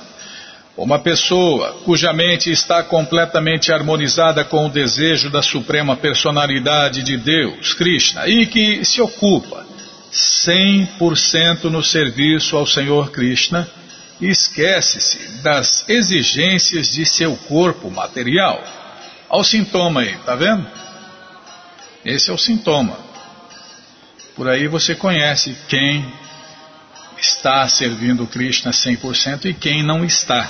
Uma 0.78 0.98
pessoa 0.98 1.74
cuja 1.84 2.14
mente 2.14 2.50
está 2.50 2.82
completamente 2.82 3.74
harmonizada 3.74 4.46
com 4.46 4.66
o 4.66 4.70
desejo 4.70 5.30
da 5.30 5.42
Suprema 5.42 5.98
Personalidade 5.98 7.04
de 7.04 7.18
Deus, 7.18 7.74
Krishna, 7.74 8.30
e 8.30 8.46
que 8.46 8.86
se 8.86 9.02
ocupa 9.02 9.66
100% 10.10 11.66
no 11.66 11.84
serviço 11.84 12.56
ao 12.56 12.66
Senhor 12.66 13.12
Krishna 13.12 13.68
esquece-se 14.22 15.42
das 15.42 15.84
exigências 15.90 16.88
de 16.88 17.06
seu 17.06 17.36
corpo 17.36 17.92
material. 17.92 18.64
Olha 19.30 19.42
o 19.42 19.44
sintoma 19.44 20.00
aí, 20.00 20.16
tá 20.26 20.34
vendo? 20.34 20.66
Esse 22.06 22.30
é 22.30 22.34
o 22.34 22.38
sintoma. 22.38 23.09
Por 24.40 24.48
aí 24.48 24.70
você 24.70 24.96
conhece 24.96 25.54
quem 25.68 26.14
está 27.18 27.68
servindo 27.68 28.26
Krishna 28.26 28.72
100% 28.72 29.48
e 29.48 29.54
quem 29.54 29.84
não 29.84 30.06
está. 30.06 30.50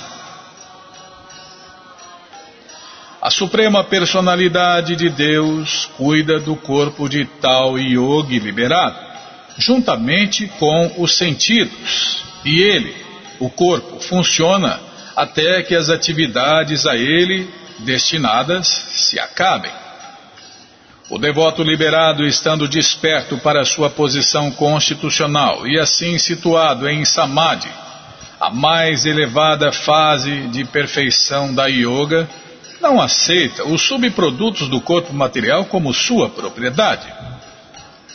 A 3.20 3.30
Suprema 3.30 3.82
Personalidade 3.82 4.94
de 4.94 5.08
Deus 5.08 5.90
cuida 5.96 6.38
do 6.38 6.54
corpo 6.54 7.08
de 7.08 7.24
tal 7.24 7.76
yogi 7.76 8.38
liberado 8.38 8.96
juntamente 9.58 10.46
com 10.60 10.94
os 10.96 11.16
sentidos. 11.16 12.22
E 12.44 12.60
ele, 12.60 12.94
o 13.40 13.50
corpo, 13.50 13.98
funciona 13.98 14.78
até 15.16 15.64
que 15.64 15.74
as 15.74 15.90
atividades 15.90 16.86
a 16.86 16.94
ele 16.94 17.52
destinadas 17.80 18.68
se 18.68 19.18
acabem. 19.18 19.89
O 21.10 21.18
devoto 21.18 21.64
liberado, 21.64 22.24
estando 22.24 22.68
desperto 22.68 23.36
para 23.38 23.64
sua 23.64 23.90
posição 23.90 24.48
constitucional 24.52 25.66
e 25.66 25.76
assim 25.76 26.16
situado 26.18 26.88
em 26.88 27.04
Samadhi, 27.04 27.68
a 28.40 28.48
mais 28.48 29.04
elevada 29.04 29.72
fase 29.72 30.42
de 30.52 30.64
perfeição 30.64 31.52
da 31.52 31.66
yoga, 31.66 32.30
não 32.80 33.00
aceita 33.00 33.64
os 33.64 33.82
subprodutos 33.82 34.68
do 34.68 34.80
corpo 34.80 35.12
material 35.12 35.64
como 35.64 35.92
sua 35.92 36.30
propriedade. 36.30 37.12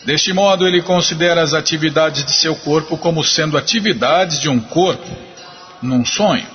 Deste 0.06 0.32
modo, 0.32 0.66
ele 0.66 0.82
considera 0.82 1.42
as 1.42 1.54
atividades 1.54 2.24
de 2.24 2.32
seu 2.32 2.56
corpo 2.56 2.98
como 2.98 3.26
sendo 3.26 3.58
atividades 3.58 4.40
de 4.40 4.48
um 4.48 4.60
corpo, 4.60 5.12
num 5.82 6.06
sonho. 6.06 6.48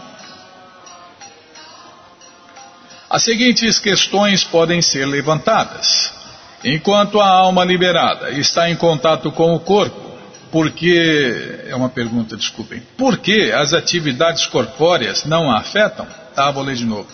As 3.10 3.24
seguintes 3.24 3.78
questões 3.78 4.42
podem 4.42 4.80
ser 4.80 5.04
levantadas. 5.04 6.19
Enquanto 6.64 7.20
a 7.20 7.28
alma 7.28 7.64
liberada 7.64 8.30
está 8.30 8.68
em 8.68 8.76
contato 8.76 9.32
com 9.32 9.54
o 9.54 9.60
corpo, 9.60 10.10
por 10.50 10.70
que. 10.70 11.64
É 11.68 11.74
uma 11.74 11.88
pergunta, 11.88 12.36
desculpem. 12.36 12.82
Por 12.96 13.18
que 13.18 13.52
as 13.52 13.72
atividades 13.72 14.46
corpóreas 14.46 15.24
não 15.24 15.50
a 15.50 15.58
afetam? 15.58 16.06
Tá, 16.34 16.50
vou 16.50 16.62
ler 16.62 16.76
de 16.76 16.84
novo. 16.84 17.08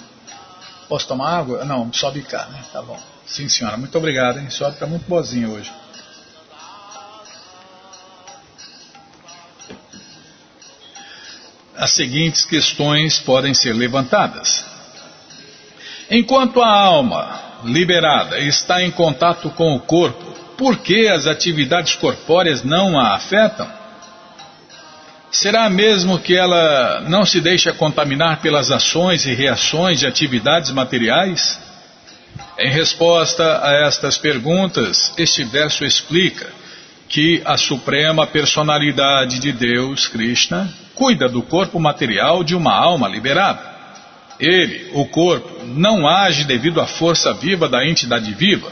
Posso 0.88 1.06
tomar 1.06 1.36
água? 1.36 1.64
Não, 1.64 1.92
sobe 1.92 2.22
cá, 2.22 2.46
né? 2.46 2.60
Tá 2.72 2.82
bom. 2.82 2.98
Sim, 3.26 3.48
senhora. 3.48 3.76
Muito 3.76 3.96
obrigado, 3.98 4.38
hein? 4.38 4.46
A 4.46 4.50
senhora 4.50 4.74
está 4.74 4.86
muito 4.86 5.08
boazinha 5.08 5.48
hoje. 5.48 5.70
as 11.76 11.92
seguintes 11.92 12.44
questões 12.44 13.18
podem 13.18 13.52
ser 13.52 13.74
levantadas. 13.74 14.64
Enquanto 16.10 16.62
a 16.62 16.68
alma 16.68 17.40
liberada 17.66 18.38
está 18.38 18.82
em 18.82 18.90
contato 18.90 19.50
com 19.50 19.74
o 19.74 19.80
corpo, 19.80 20.24
por 20.56 20.78
que 20.78 21.08
as 21.08 21.26
atividades 21.26 21.94
corpóreas 21.94 22.62
não 22.62 22.98
a 22.98 23.14
afetam? 23.14 23.68
Será 25.30 25.68
mesmo 25.68 26.18
que 26.18 26.34
ela 26.34 27.00
não 27.08 27.26
se 27.26 27.40
deixa 27.40 27.72
contaminar 27.72 28.40
pelas 28.40 28.70
ações 28.70 29.26
e 29.26 29.34
reações 29.34 30.00
de 30.00 30.06
atividades 30.06 30.70
materiais? 30.70 31.60
Em 32.58 32.70
resposta 32.70 33.60
a 33.62 33.86
estas 33.86 34.16
perguntas, 34.16 35.12
este 35.18 35.44
verso 35.44 35.84
explica 35.84 36.46
que 37.08 37.42
a 37.44 37.56
suprema 37.56 38.26
personalidade 38.26 39.38
de 39.38 39.52
Deus, 39.52 40.08
Krishna, 40.08 40.72
cuida 40.94 41.28
do 41.28 41.42
corpo 41.42 41.78
material 41.78 42.42
de 42.42 42.54
uma 42.54 42.74
alma 42.74 43.06
liberada. 43.06 43.75
Ele, 44.38 44.90
o 44.92 45.06
corpo, 45.06 45.64
não 45.64 46.06
age 46.06 46.44
devido 46.44 46.80
à 46.80 46.86
força 46.86 47.32
viva 47.32 47.68
da 47.68 47.86
entidade 47.86 48.32
viva. 48.34 48.70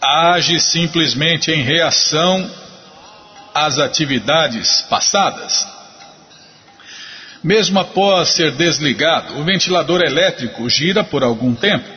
Age 0.00 0.60
simplesmente 0.60 1.50
em 1.50 1.62
reação 1.62 2.50
às 3.54 3.78
atividades 3.78 4.82
passadas. 4.90 5.66
Mesmo 7.42 7.78
após 7.78 8.30
ser 8.30 8.50
desligado, 8.52 9.38
o 9.38 9.44
ventilador 9.44 10.02
elétrico 10.02 10.68
gira 10.68 11.04
por 11.04 11.22
algum 11.22 11.54
tempo. 11.54 11.88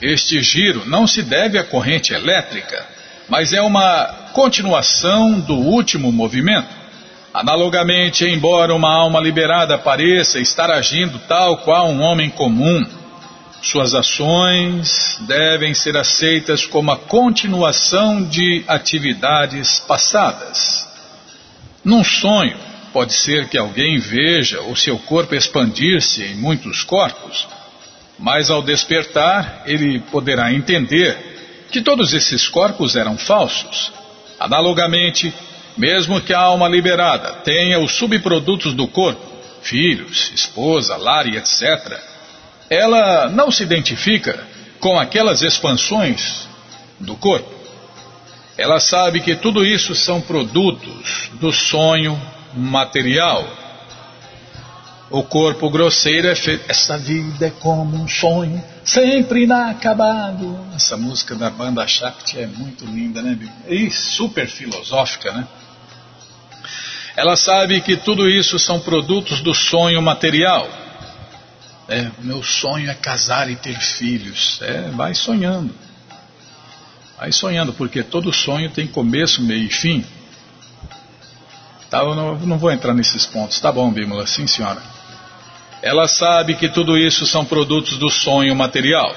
Este 0.00 0.42
giro 0.42 0.84
não 0.86 1.06
se 1.06 1.22
deve 1.22 1.58
à 1.58 1.64
corrente 1.64 2.12
elétrica, 2.12 2.86
mas 3.28 3.52
é 3.52 3.60
uma 3.60 4.06
continuação 4.32 5.40
do 5.40 5.54
último 5.54 6.12
movimento. 6.12 6.68
Analogamente, 7.36 8.24
embora 8.24 8.74
uma 8.74 8.90
alma 8.90 9.20
liberada 9.20 9.76
pareça 9.76 10.40
estar 10.40 10.70
agindo 10.70 11.18
tal 11.28 11.58
qual 11.58 11.90
um 11.90 12.00
homem 12.00 12.30
comum, 12.30 12.82
suas 13.60 13.94
ações 13.94 15.18
devem 15.28 15.74
ser 15.74 15.98
aceitas 15.98 16.64
como 16.64 16.90
a 16.90 16.96
continuação 16.96 18.22
de 18.22 18.64
atividades 18.66 19.78
passadas. 19.80 20.88
Num 21.84 22.02
sonho, 22.02 22.56
pode 22.90 23.12
ser 23.12 23.50
que 23.50 23.58
alguém 23.58 23.98
veja 23.98 24.62
o 24.62 24.74
seu 24.74 24.98
corpo 25.00 25.34
expandir-se 25.34 26.22
em 26.22 26.36
muitos 26.36 26.84
corpos, 26.84 27.46
mas 28.18 28.48
ao 28.48 28.62
despertar, 28.62 29.64
ele 29.66 30.00
poderá 30.10 30.54
entender 30.54 31.66
que 31.70 31.82
todos 31.82 32.14
esses 32.14 32.48
corpos 32.48 32.96
eram 32.96 33.18
falsos. 33.18 33.92
Analogamente, 34.40 35.34
mesmo 35.76 36.20
que 36.20 36.32
a 36.32 36.40
alma 36.40 36.68
liberada 36.68 37.32
tenha 37.44 37.78
os 37.78 37.92
subprodutos 37.92 38.74
do 38.74 38.86
corpo, 38.88 39.20
filhos, 39.62 40.32
esposa, 40.34 40.96
lar 40.96 41.26
e 41.26 41.36
etc., 41.36 42.00
ela 42.68 43.28
não 43.28 43.50
se 43.50 43.62
identifica 43.62 44.38
com 44.80 44.98
aquelas 44.98 45.42
expansões 45.42 46.48
do 46.98 47.16
corpo. 47.16 47.54
Ela 48.56 48.80
sabe 48.80 49.20
que 49.20 49.34
tudo 49.34 49.64
isso 49.64 49.94
são 49.94 50.20
produtos 50.20 51.30
do 51.34 51.52
sonho 51.52 52.20
material. 52.54 53.46
O 55.10 55.22
corpo 55.22 55.70
grosseiro 55.70 56.26
é 56.26 56.34
feito. 56.34 56.64
Essa 56.68 56.98
vida 56.98 57.46
é 57.46 57.50
como 57.50 57.96
um 57.96 58.08
sonho, 58.08 58.62
sempre 58.84 59.44
inacabado. 59.44 60.58
Essa 60.74 60.96
música 60.96 61.34
da 61.36 61.48
banda 61.48 61.86
Shakti 61.86 62.38
é 62.38 62.46
muito 62.46 62.84
linda, 62.84 63.22
né, 63.22 63.38
E 63.68 63.90
super 63.90 64.48
filosófica, 64.48 65.32
né? 65.32 65.46
Ela 67.16 67.34
sabe 67.34 67.80
que 67.80 67.96
tudo 67.96 68.28
isso 68.28 68.58
são 68.58 68.78
produtos 68.78 69.40
do 69.40 69.54
sonho 69.54 70.02
material. 70.02 70.68
É, 71.88 72.10
meu 72.18 72.42
sonho 72.42 72.90
é 72.90 72.94
casar 72.94 73.50
e 73.50 73.56
ter 73.56 73.80
filhos. 73.80 74.60
É, 74.60 74.90
vai 74.90 75.14
sonhando. 75.14 75.74
Vai 77.16 77.32
sonhando, 77.32 77.72
porque 77.72 78.02
todo 78.02 78.30
sonho 78.32 78.70
tem 78.70 78.86
começo, 78.86 79.40
meio 79.42 79.64
e 79.64 79.70
fim. 79.70 80.04
Tá, 81.88 82.00
eu 82.00 82.14
não, 82.14 82.36
não 82.36 82.58
vou 82.58 82.70
entrar 82.70 82.92
nesses 82.92 83.24
pontos. 83.24 83.58
Tá 83.60 83.72
bom, 83.72 83.90
Bímola, 83.90 84.26
sim, 84.26 84.46
senhora. 84.46 84.82
Ela 85.80 86.06
sabe 86.06 86.54
que 86.56 86.68
tudo 86.68 86.98
isso 86.98 87.24
são 87.24 87.46
produtos 87.46 87.96
do 87.96 88.10
sonho 88.10 88.54
material. 88.54 89.14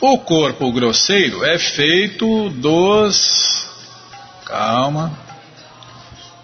O 0.00 0.16
corpo 0.18 0.72
grosseiro 0.72 1.44
é 1.44 1.58
feito 1.58 2.48
dos. 2.50 3.66
Calma. 4.46 5.27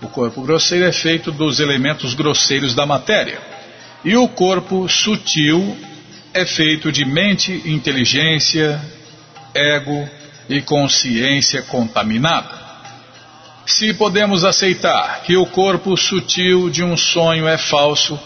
O 0.04 0.08
corpo 0.08 0.42
grosseiro 0.42 0.84
é 0.84 0.92
feito 0.92 1.32
dos 1.32 1.60
elementos 1.60 2.12
grosseiros 2.12 2.74
da 2.74 2.84
matéria. 2.84 3.40
E 4.04 4.14
o 4.14 4.28
corpo 4.28 4.86
sutil 4.86 5.74
é 6.34 6.44
feito 6.44 6.92
de 6.92 7.06
mente, 7.06 7.62
inteligência, 7.64 8.78
ego, 9.54 10.06
e 10.46 10.60
consciência 10.60 11.62
contaminada. 11.62 12.50
Se 13.64 13.94
podemos 13.94 14.44
aceitar 14.44 15.22
que 15.22 15.38
o 15.38 15.46
corpo 15.46 15.96
sutil 15.96 16.68
de 16.68 16.84
um 16.84 16.98
sonho 16.98 17.48
é 17.48 17.56
falso, 17.56 18.20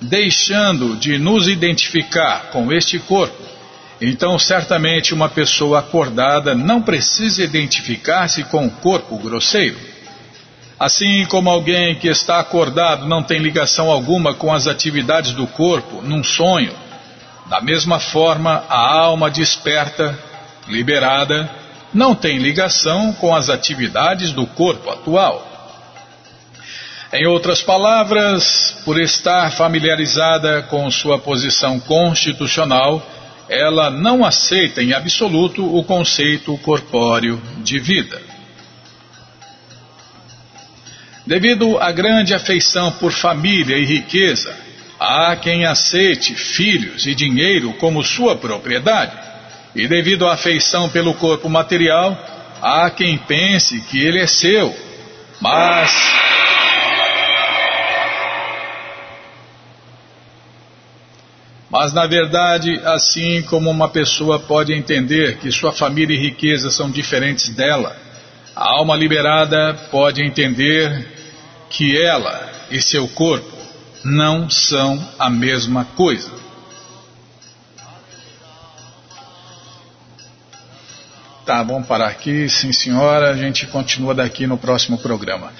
deixando 0.00 0.96
de 0.96 1.16
nos 1.16 1.46
identificar 1.46 2.50
com 2.50 2.72
este 2.72 2.98
corpo, 2.98 3.40
então 4.00 4.36
certamente 4.36 5.14
uma 5.14 5.28
pessoa 5.28 5.78
acordada 5.78 6.56
não 6.56 6.82
precisa 6.82 7.44
identificar-se 7.44 8.42
com 8.42 8.66
o 8.66 8.70
corpo 8.72 9.16
grosseiro. 9.16 9.93
Assim 10.78 11.24
como 11.26 11.48
alguém 11.48 11.94
que 11.94 12.08
está 12.08 12.40
acordado 12.40 13.06
não 13.06 13.22
tem 13.22 13.38
ligação 13.38 13.90
alguma 13.90 14.34
com 14.34 14.52
as 14.52 14.66
atividades 14.66 15.32
do 15.32 15.46
corpo 15.46 16.02
num 16.02 16.22
sonho, 16.22 16.74
da 17.46 17.60
mesma 17.60 18.00
forma 18.00 18.64
a 18.68 18.94
alma 18.98 19.30
desperta 19.30 20.18
liberada, 20.66 21.48
não 21.92 22.14
tem 22.14 22.38
ligação 22.38 23.12
com 23.12 23.34
as 23.34 23.48
atividades 23.48 24.32
do 24.32 24.46
corpo 24.46 24.90
atual. 24.90 25.54
Em 27.12 27.26
outras 27.26 27.62
palavras, 27.62 28.76
por 28.84 29.00
estar 29.00 29.52
familiarizada 29.52 30.62
com 30.62 30.90
sua 30.90 31.16
posição 31.16 31.78
constitucional, 31.78 33.00
ela 33.48 33.88
não 33.90 34.24
aceita 34.24 34.82
em 34.82 34.92
absoluto 34.92 35.64
o 35.64 35.84
conceito 35.84 36.58
corpóreo 36.58 37.40
de 37.58 37.78
vida. 37.78 38.33
Devido 41.26 41.78
à 41.78 41.90
grande 41.90 42.34
afeição 42.34 42.92
por 42.92 43.10
família 43.10 43.78
e 43.78 43.84
riqueza, 43.84 44.54
há 45.00 45.34
quem 45.36 45.64
aceite 45.64 46.34
filhos 46.34 47.06
e 47.06 47.14
dinheiro 47.14 47.72
como 47.74 48.04
sua 48.04 48.36
propriedade 48.36 49.24
e 49.74 49.88
devido 49.88 50.26
à 50.26 50.34
afeição 50.34 50.88
pelo 50.88 51.14
corpo 51.14 51.48
material, 51.48 52.16
há 52.62 52.88
quem 52.90 53.18
pense 53.18 53.80
que 53.82 53.98
ele 53.98 54.20
é 54.20 54.26
seu. 54.26 54.74
Mas. 55.40 55.90
Mas 61.70 61.92
na 61.92 62.06
verdade, 62.06 62.80
assim 62.84 63.42
como 63.42 63.68
uma 63.68 63.88
pessoa 63.88 64.38
pode 64.38 64.72
entender 64.72 65.38
que 65.38 65.50
sua 65.50 65.72
família 65.72 66.14
e 66.14 66.20
riqueza 66.20 66.70
são 66.70 66.88
diferentes 66.88 67.48
dela, 67.48 67.96
a 68.54 68.76
alma 68.76 68.94
liberada 68.94 69.74
pode 69.90 70.22
entender 70.22 71.13
que 71.76 72.00
ela 72.00 72.52
e 72.70 72.80
seu 72.80 73.08
corpo 73.08 73.52
não 74.04 74.48
são 74.48 75.02
a 75.18 75.28
mesma 75.28 75.84
coisa. 75.84 76.30
Tá, 81.44 81.62
vamos 81.62 81.86
parar 81.86 82.06
aqui, 82.06 82.48
sim 82.48 82.72
senhora, 82.72 83.30
a 83.30 83.36
gente 83.36 83.66
continua 83.66 84.14
daqui 84.14 84.46
no 84.46 84.56
próximo 84.56 84.96
programa. 84.98 85.52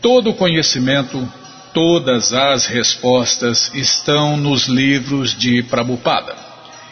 Todo 0.00 0.30
o 0.30 0.34
conhecimento, 0.34 1.28
todas 1.74 2.32
as 2.32 2.66
respostas 2.66 3.70
estão 3.74 4.36
nos 4.36 4.66
livros 4.66 5.36
de 5.36 5.62
Prabhupada. 5.64 6.43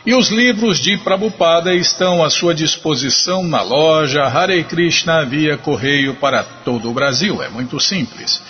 E 0.05 0.13
os 0.15 0.31
livros 0.31 0.81
de 0.81 0.99
Prabhupada 0.99 1.73
estão 1.77 2.25
à 2.25 2.31
sua 2.31 2.53
disposição 2.53 3.45
na 3.45 3.63
loja 3.63 4.25
Hare 4.25 4.65
Krishna 4.65 5.25
via 5.25 5.57
correio 5.57 6.17
para 6.17 6.43
todo 6.43 6.91
o 6.91 6.93
Brasil. 6.93 7.41
É 7.41 7.49
muito 7.49 7.79
simples. 7.79 8.43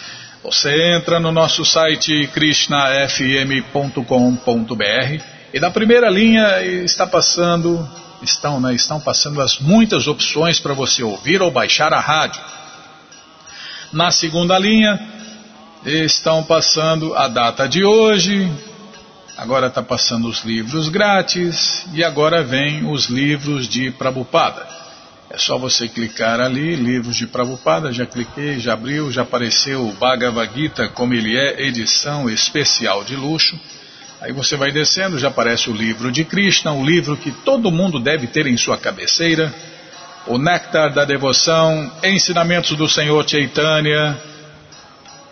Você 0.43 0.97
entra 0.97 1.21
no 1.21 1.31
nosso 1.31 1.63
site 1.63 2.27
krishnafm.com.br 2.29 5.23
e 5.53 5.61
na 5.61 5.71
primeira 5.71 6.09
linha 6.09 6.63
está 6.63 7.07
passando 7.07 7.87
estão, 8.23 8.59
né, 8.59 8.75
estão 8.75 8.99
passando 8.99 9.43
as 9.43 9.59
muitas 9.59 10.07
opções 10.07 10.59
para 10.59 10.73
você 10.73 11.03
ouvir 11.03 11.43
ou 11.43 11.51
baixar 11.51 11.93
a 11.93 12.01
rádio. 12.01 12.41
Na 13.93 14.11
segunda 14.11 14.59
linha, 14.59 14.99
estão 15.85 16.43
passando 16.43 17.15
a 17.15 17.29
data 17.29 17.69
de 17.69 17.85
hoje, 17.85 18.51
agora 19.43 19.67
está 19.67 19.83
passando 19.83 20.29
os 20.29 20.45
livros 20.45 20.89
grátis 20.89 21.85
e 21.93 22.05
agora 22.05 22.45
vem 22.45 22.89
os 22.89 23.07
livros 23.07 23.69
de 23.69 23.91
Prabupada. 23.91 24.65
É 25.29 25.37
só 25.37 25.59
você 25.59 25.89
clicar 25.89 26.39
ali, 26.39 26.77
livros 26.77 27.17
de 27.17 27.27
Prabupada, 27.27 27.93
já 27.93 28.07
cliquei, 28.07 28.61
já 28.61 28.75
abriu, 28.75 29.11
já 29.11 29.23
apareceu 29.23 29.85
o 29.85 29.93
Bhagavad 29.95 30.49
Gita 30.55 30.89
como 30.91 31.13
ele 31.13 31.37
é, 31.37 31.61
edição 31.67 32.31
especial 32.31 33.03
de 33.03 33.17
luxo. 33.17 33.59
Aí 34.21 34.33
você 34.33 34.55
vai 34.55 34.71
descendo, 34.71 35.19
já 35.19 35.27
aparece 35.27 35.69
o 35.69 35.75
livro 35.75 36.13
de 36.13 36.25
Krishna, 36.25 36.73
o 36.73 36.85
livro 36.85 37.17
que 37.17 37.33
todo 37.33 37.73
mundo 37.73 37.99
deve 37.99 38.29
ter 38.29 38.47
em 38.47 38.57
sua 38.57 38.79
cabeceira, 38.79 39.53
o 40.29 40.39
Néctar 40.39 40.95
da 40.95 41.05
Devoção, 41.05 41.91
Ensinamentos 42.05 42.77
do 42.77 42.89
Senhor 42.89 43.29
Chaitanya, 43.29 44.17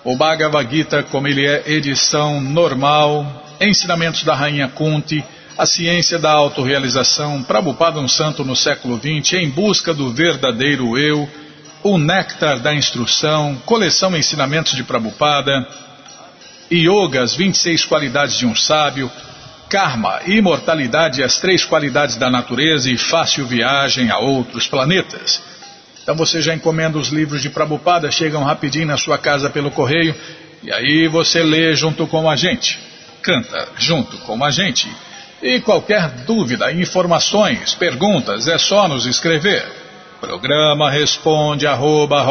o 0.02 0.16
Bhagavad 0.16 0.68
Gita, 0.68 1.04
como 1.04 1.28
ele 1.28 1.46
é, 1.46 1.70
edição 1.70 2.40
normal, 2.40 3.46
Ensinamentos 3.60 4.24
da 4.24 4.34
Rainha 4.34 4.68
Kunti, 4.68 5.22
a 5.58 5.66
ciência 5.66 6.18
da 6.18 6.32
autorrealização, 6.32 7.42
Prabhupada 7.42 8.00
um 8.00 8.08
santo 8.08 8.42
no 8.42 8.56
século 8.56 8.98
XX, 8.98 9.34
em 9.34 9.50
busca 9.50 9.92
do 9.92 10.10
verdadeiro 10.10 10.96
eu, 10.96 11.28
o 11.82 11.98
Néctar 11.98 12.60
da 12.60 12.74
Instrução, 12.74 13.60
coleção 13.66 14.16
Ensinamentos 14.16 14.74
de 14.74 14.82
Prabhupada, 14.82 15.66
Yoga, 16.72 17.22
as 17.22 17.34
26 17.34 17.84
qualidades 17.84 18.38
de 18.38 18.46
um 18.46 18.54
sábio, 18.54 19.10
Karma, 19.68 20.20
imortalidade, 20.26 21.22
as 21.22 21.38
três 21.38 21.64
qualidades 21.64 22.16
da 22.16 22.30
natureza 22.30 22.90
e 22.90 22.96
fácil 22.96 23.46
viagem 23.46 24.10
a 24.10 24.18
outros 24.18 24.66
planetas. 24.66 25.42
Então 26.02 26.16
você 26.16 26.40
já 26.40 26.54
encomenda 26.54 26.98
os 26.98 27.10
livros 27.10 27.42
de 27.42 27.50
Prabhupada, 27.50 28.10
chegam 28.10 28.42
rapidinho 28.42 28.86
na 28.86 28.96
sua 28.96 29.18
casa 29.18 29.50
pelo 29.50 29.70
correio, 29.70 30.14
e 30.62 30.72
aí 30.72 31.06
você 31.08 31.42
lê 31.42 31.74
junto 31.74 32.06
com 32.06 32.28
a 32.28 32.34
gente, 32.34 32.80
canta 33.22 33.68
junto 33.76 34.18
com 34.18 34.42
a 34.44 34.50
gente. 34.50 34.90
E 35.42 35.60
qualquer 35.60 36.10
dúvida, 36.26 36.70
informações, 36.72 37.74
perguntas, 37.74 38.46
é 38.46 38.58
só 38.58 38.86
nos 38.88 39.06
escrever. 39.06 39.64
Programa 40.20 40.90
responde 40.90 41.66
arroba, 41.66 42.22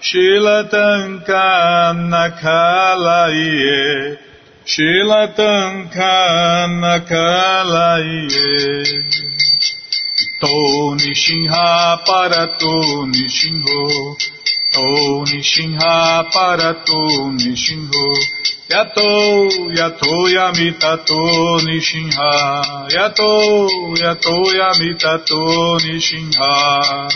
Shilatanka 0.00 1.92
nakalaye. 2.12 4.18
Shilatanka 4.64 6.14
nakalaye. 6.78 8.38
To 10.40 10.94
nishinha 10.94 11.98
para 12.06 12.46
to 12.56 13.06
nishinho. 13.10 13.82
Yato 14.78 15.24
Nishinha 15.26 16.30
Parato 16.32 17.32
Nishinho 17.32 18.06
Yato 18.70 19.48
Yato 19.74 20.28
Yamitato 20.28 21.60
Nishinha. 21.66 22.88
Yato 22.94 23.68
Yato 23.98 24.36
Yamitato 24.54 25.78
Nishinha. 25.82 27.10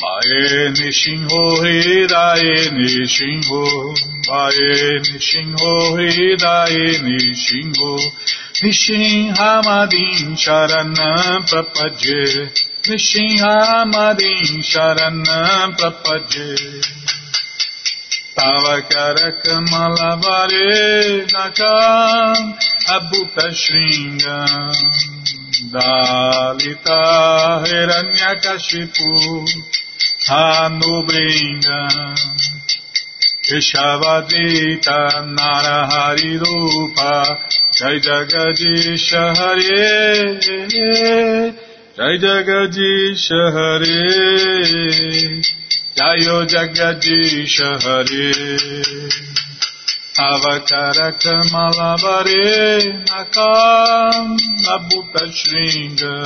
Mae 0.00 0.70
Nishinho 0.76 1.42
Hidae 1.62 2.70
Nishinho 2.76 3.62
Mae 4.28 4.98
Nishinho 5.00 5.96
Hidae 5.96 6.98
Nishinho 7.06 7.92
Nishinha 8.62 9.62
Madin 9.64 10.36
Sharanam 10.36 11.40
Prapajye 11.48 12.50
नृसिंहामदीं 12.88 14.62
शरणं 14.70 15.72
प्रपद्ये 15.80 16.54
तव 18.38 18.64
करकमलवरे 18.92 20.72
नकाम् 21.34 22.48
अभूतशृङ्गम् 22.96 24.80
दालिता 25.74 27.02
हिरण्यकशिपु 27.66 29.10
हानुभृङ्गम् 30.28 31.98
Vishavadita 33.50 35.26
Narahari 35.36 36.38
Rupa 36.38 37.36
Jai 37.74 37.98
Jagadish 37.98 39.10
Hare 39.10 41.50
Jai 42.00 42.16
Jagadisha 42.16 43.52
Hare 43.52 44.00
Jayo 45.98 46.38
Jagadisha 46.48 47.76
Hare 47.84 48.32
Avakarakamalabare 50.16 53.04
Nakam 53.04 54.32
Nabuta 54.64 55.24
Shringa 55.28 56.16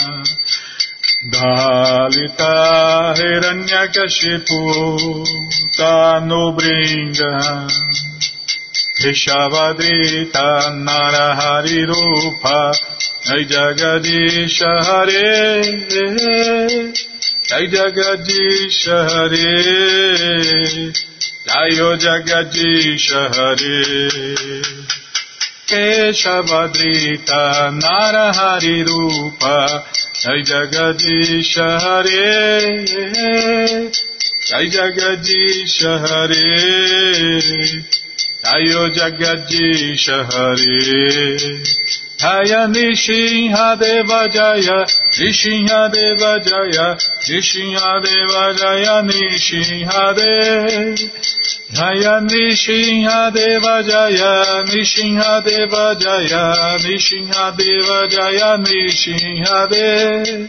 Dalita 1.33 2.55
Hiranyakashipu 3.19 4.61
Tanubringa 5.77 7.33
Vishavadita 9.03 10.47
Narahari 10.87 11.83
Rupa 11.85 12.61
Jai 13.27 13.45
Jagadisha 13.47 14.73
Hare 14.85 15.63
Jai 17.49 17.67
Jagadisha 17.75 18.99
Hare 19.09 19.49
Jayo 21.49 21.89
Jagadisha 22.05 23.23
Hare 23.35 23.81
Keshavadrita 25.67 27.43
Narahari 27.81 28.85
Rupa. 28.85 29.57
Jai 30.21 30.41
Jagadisha 30.43 31.69
Hare 31.81 32.85
Jai 34.49 34.67
Jagadisha 34.69 35.93
Hare 36.05 36.49
Jayo 38.45 38.83
Jagadisha 38.99 40.19
Hare 40.31 42.04
Jaya 42.25 42.67
Nishinha 42.73 43.79
Deva 43.79 44.29
Jaya 44.33 44.87
Nishinha 45.13 45.93
Deva 45.93 46.41
Jaya 46.41 46.97
Nishinha 47.29 48.01
Deva 48.01 48.45
Jaya 48.57 49.03
Nishinha 49.05 50.15
Deva 50.17 51.05
Jaya 51.77 52.25
Nishinha 52.25 53.31
Deva 53.35 53.83
Jaya 53.85 54.65
Nishinha 54.73 55.45
Deva 55.45 55.95
Jaya 56.01 56.79
Nishinha 56.81 57.45
Deva 57.59 58.09
Jaya 58.09 58.57
Nishinha 58.57 59.69
Deva 59.69 60.49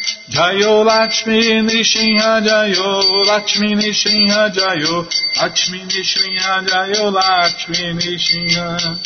Jayo 0.29 0.83
Lakshmi 0.85 1.61
Nishinha 1.61 2.41
Jayo, 2.41 3.25
Lakshmi 3.27 3.75
Nishinha 3.75 4.49
Jayo, 4.49 5.07
Lakshmi 5.37 5.79
Nishinha 5.83 6.65
Jayo, 6.67 7.11
Lakshmi 7.11 7.93
Nishinha. 7.93 8.99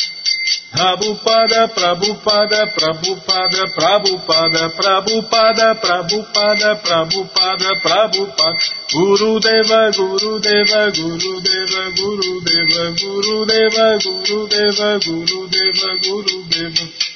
Prabhupada, 0.72 1.68
Prabhupada, 1.68 2.66
Prabhupada, 2.74 3.62
Prabhupada, 3.74 4.70
Prabhupada, 4.76 5.74
Prabhupada, 5.74 6.76
Prabhupada, 6.84 7.70
Prabhupada, 7.82 8.58
Guru 8.92 9.40
Deva, 9.40 9.90
Guru 9.90 10.38
Deva, 10.38 10.90
Guru 10.92 11.40
Deva, 11.40 11.90
Guru 11.96 12.40
Deva, 12.46 12.84
Guru 13.00 13.46
Deva, 13.46 13.98
Guru 13.98 14.46
Deva, 14.46 14.98
Guru 15.00 15.48
Deva, 15.48 15.90
Guru 16.04 16.44
Deva. 16.48 17.15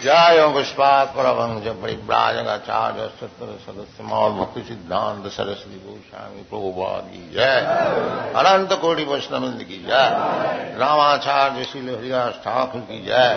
जय 0.00 0.40
पुष्पात 0.54 1.08
परमंज 1.08 1.66
परिव्राजगाचार्य 1.82 3.06
सत्र 3.20 3.46
सदस्य 3.60 4.04
मौल 4.04 4.32
भक्ति 4.32 4.62
सिद्धांत 4.62 5.26
सरस्वती 5.26 5.78
गोस्वामी 5.84 6.42
प्रभुपाद 6.50 7.06
की 7.12 7.22
जय 7.34 7.56
अनंत 8.36 8.72
कोटि 8.82 9.04
वैष्णविंद 9.04 9.62
की 9.62 9.78
जय 9.84 10.76
रामाचार्य 10.80 11.64
श्री 11.64 11.80
हरिदास 11.86 12.34
ठाकुर 12.44 12.80
की 12.82 12.98
जय 13.04 13.32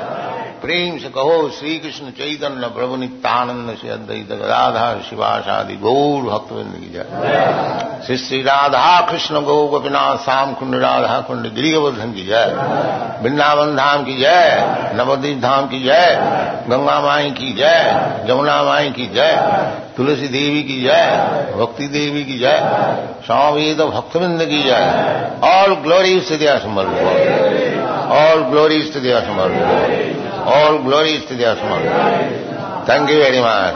प्रेम 0.62 0.98
से 0.98 1.10
कहो 1.10 1.38
श्री 1.60 1.78
कृष्ण 1.80 2.12
चैतन्य 2.20 2.68
प्रभु 2.76 2.96
नित्यानंद 2.98 3.76
से 3.78 3.90
अद्वैत 3.90 4.34
गदाधार 4.34 5.02
शिवासादि 5.10 5.76
गौर 5.86 6.30
भक्तविंद 6.30 6.76
की 6.76 6.90
जय 6.90 8.04
श्री 8.06 8.18
श्री 8.18 8.42
राधा 8.42 9.00
कृष्ण 9.10 9.42
गौ 9.46 9.58
गोपीनाथ 9.68 10.18
श्याम 10.26 10.54
कुंड 10.56 10.76
राधा 10.78 11.20
कुंड 11.22 11.54
गिरिवर्धन 11.54 12.14
की 12.14 12.26
जय 12.26 12.54
वृंदावन 13.24 13.76
धाम 13.76 14.04
की 14.06 14.18
जय 14.18 14.94
नवदीप 14.96 15.42
धाम 15.42 15.68
की 15.68 15.84
जय 15.84 16.53
گنگا 16.71 16.99
مائی 17.01 17.31
کی 17.39 17.53
جائے 17.53 18.27
جمنا 18.27 18.63
مائی 18.63 18.91
کی 18.97 19.07
جے، 19.15 19.31
تلسی 19.97 20.27
دیوی 20.29 20.63
کی 20.69 20.81
جائے 20.83 21.53
بھکتی 21.57 21.87
دیوی 21.95 22.23
کی 22.25 22.39
جائے 22.39 22.61
سوامی 23.27 23.73
تو 23.79 23.87
بھکت 23.91 24.17
بند 24.17 24.43
کی 24.51 24.63
جائے 24.67 24.87
آل 25.51 25.75
گلوری 25.85 26.17
استدیا 26.17 26.59
سمر 26.63 26.87
آل 28.19 28.43
گلوری 28.51 28.81
استدیا 28.81 29.21
سمر 29.27 29.51
آل 30.55 30.77
گلوری 30.87 31.17
استدیا 31.17 31.55
سمر 31.61 31.89
تھینک 32.87 33.11
یو 33.11 33.19
ویری 33.19 33.41
مچ 33.41 33.75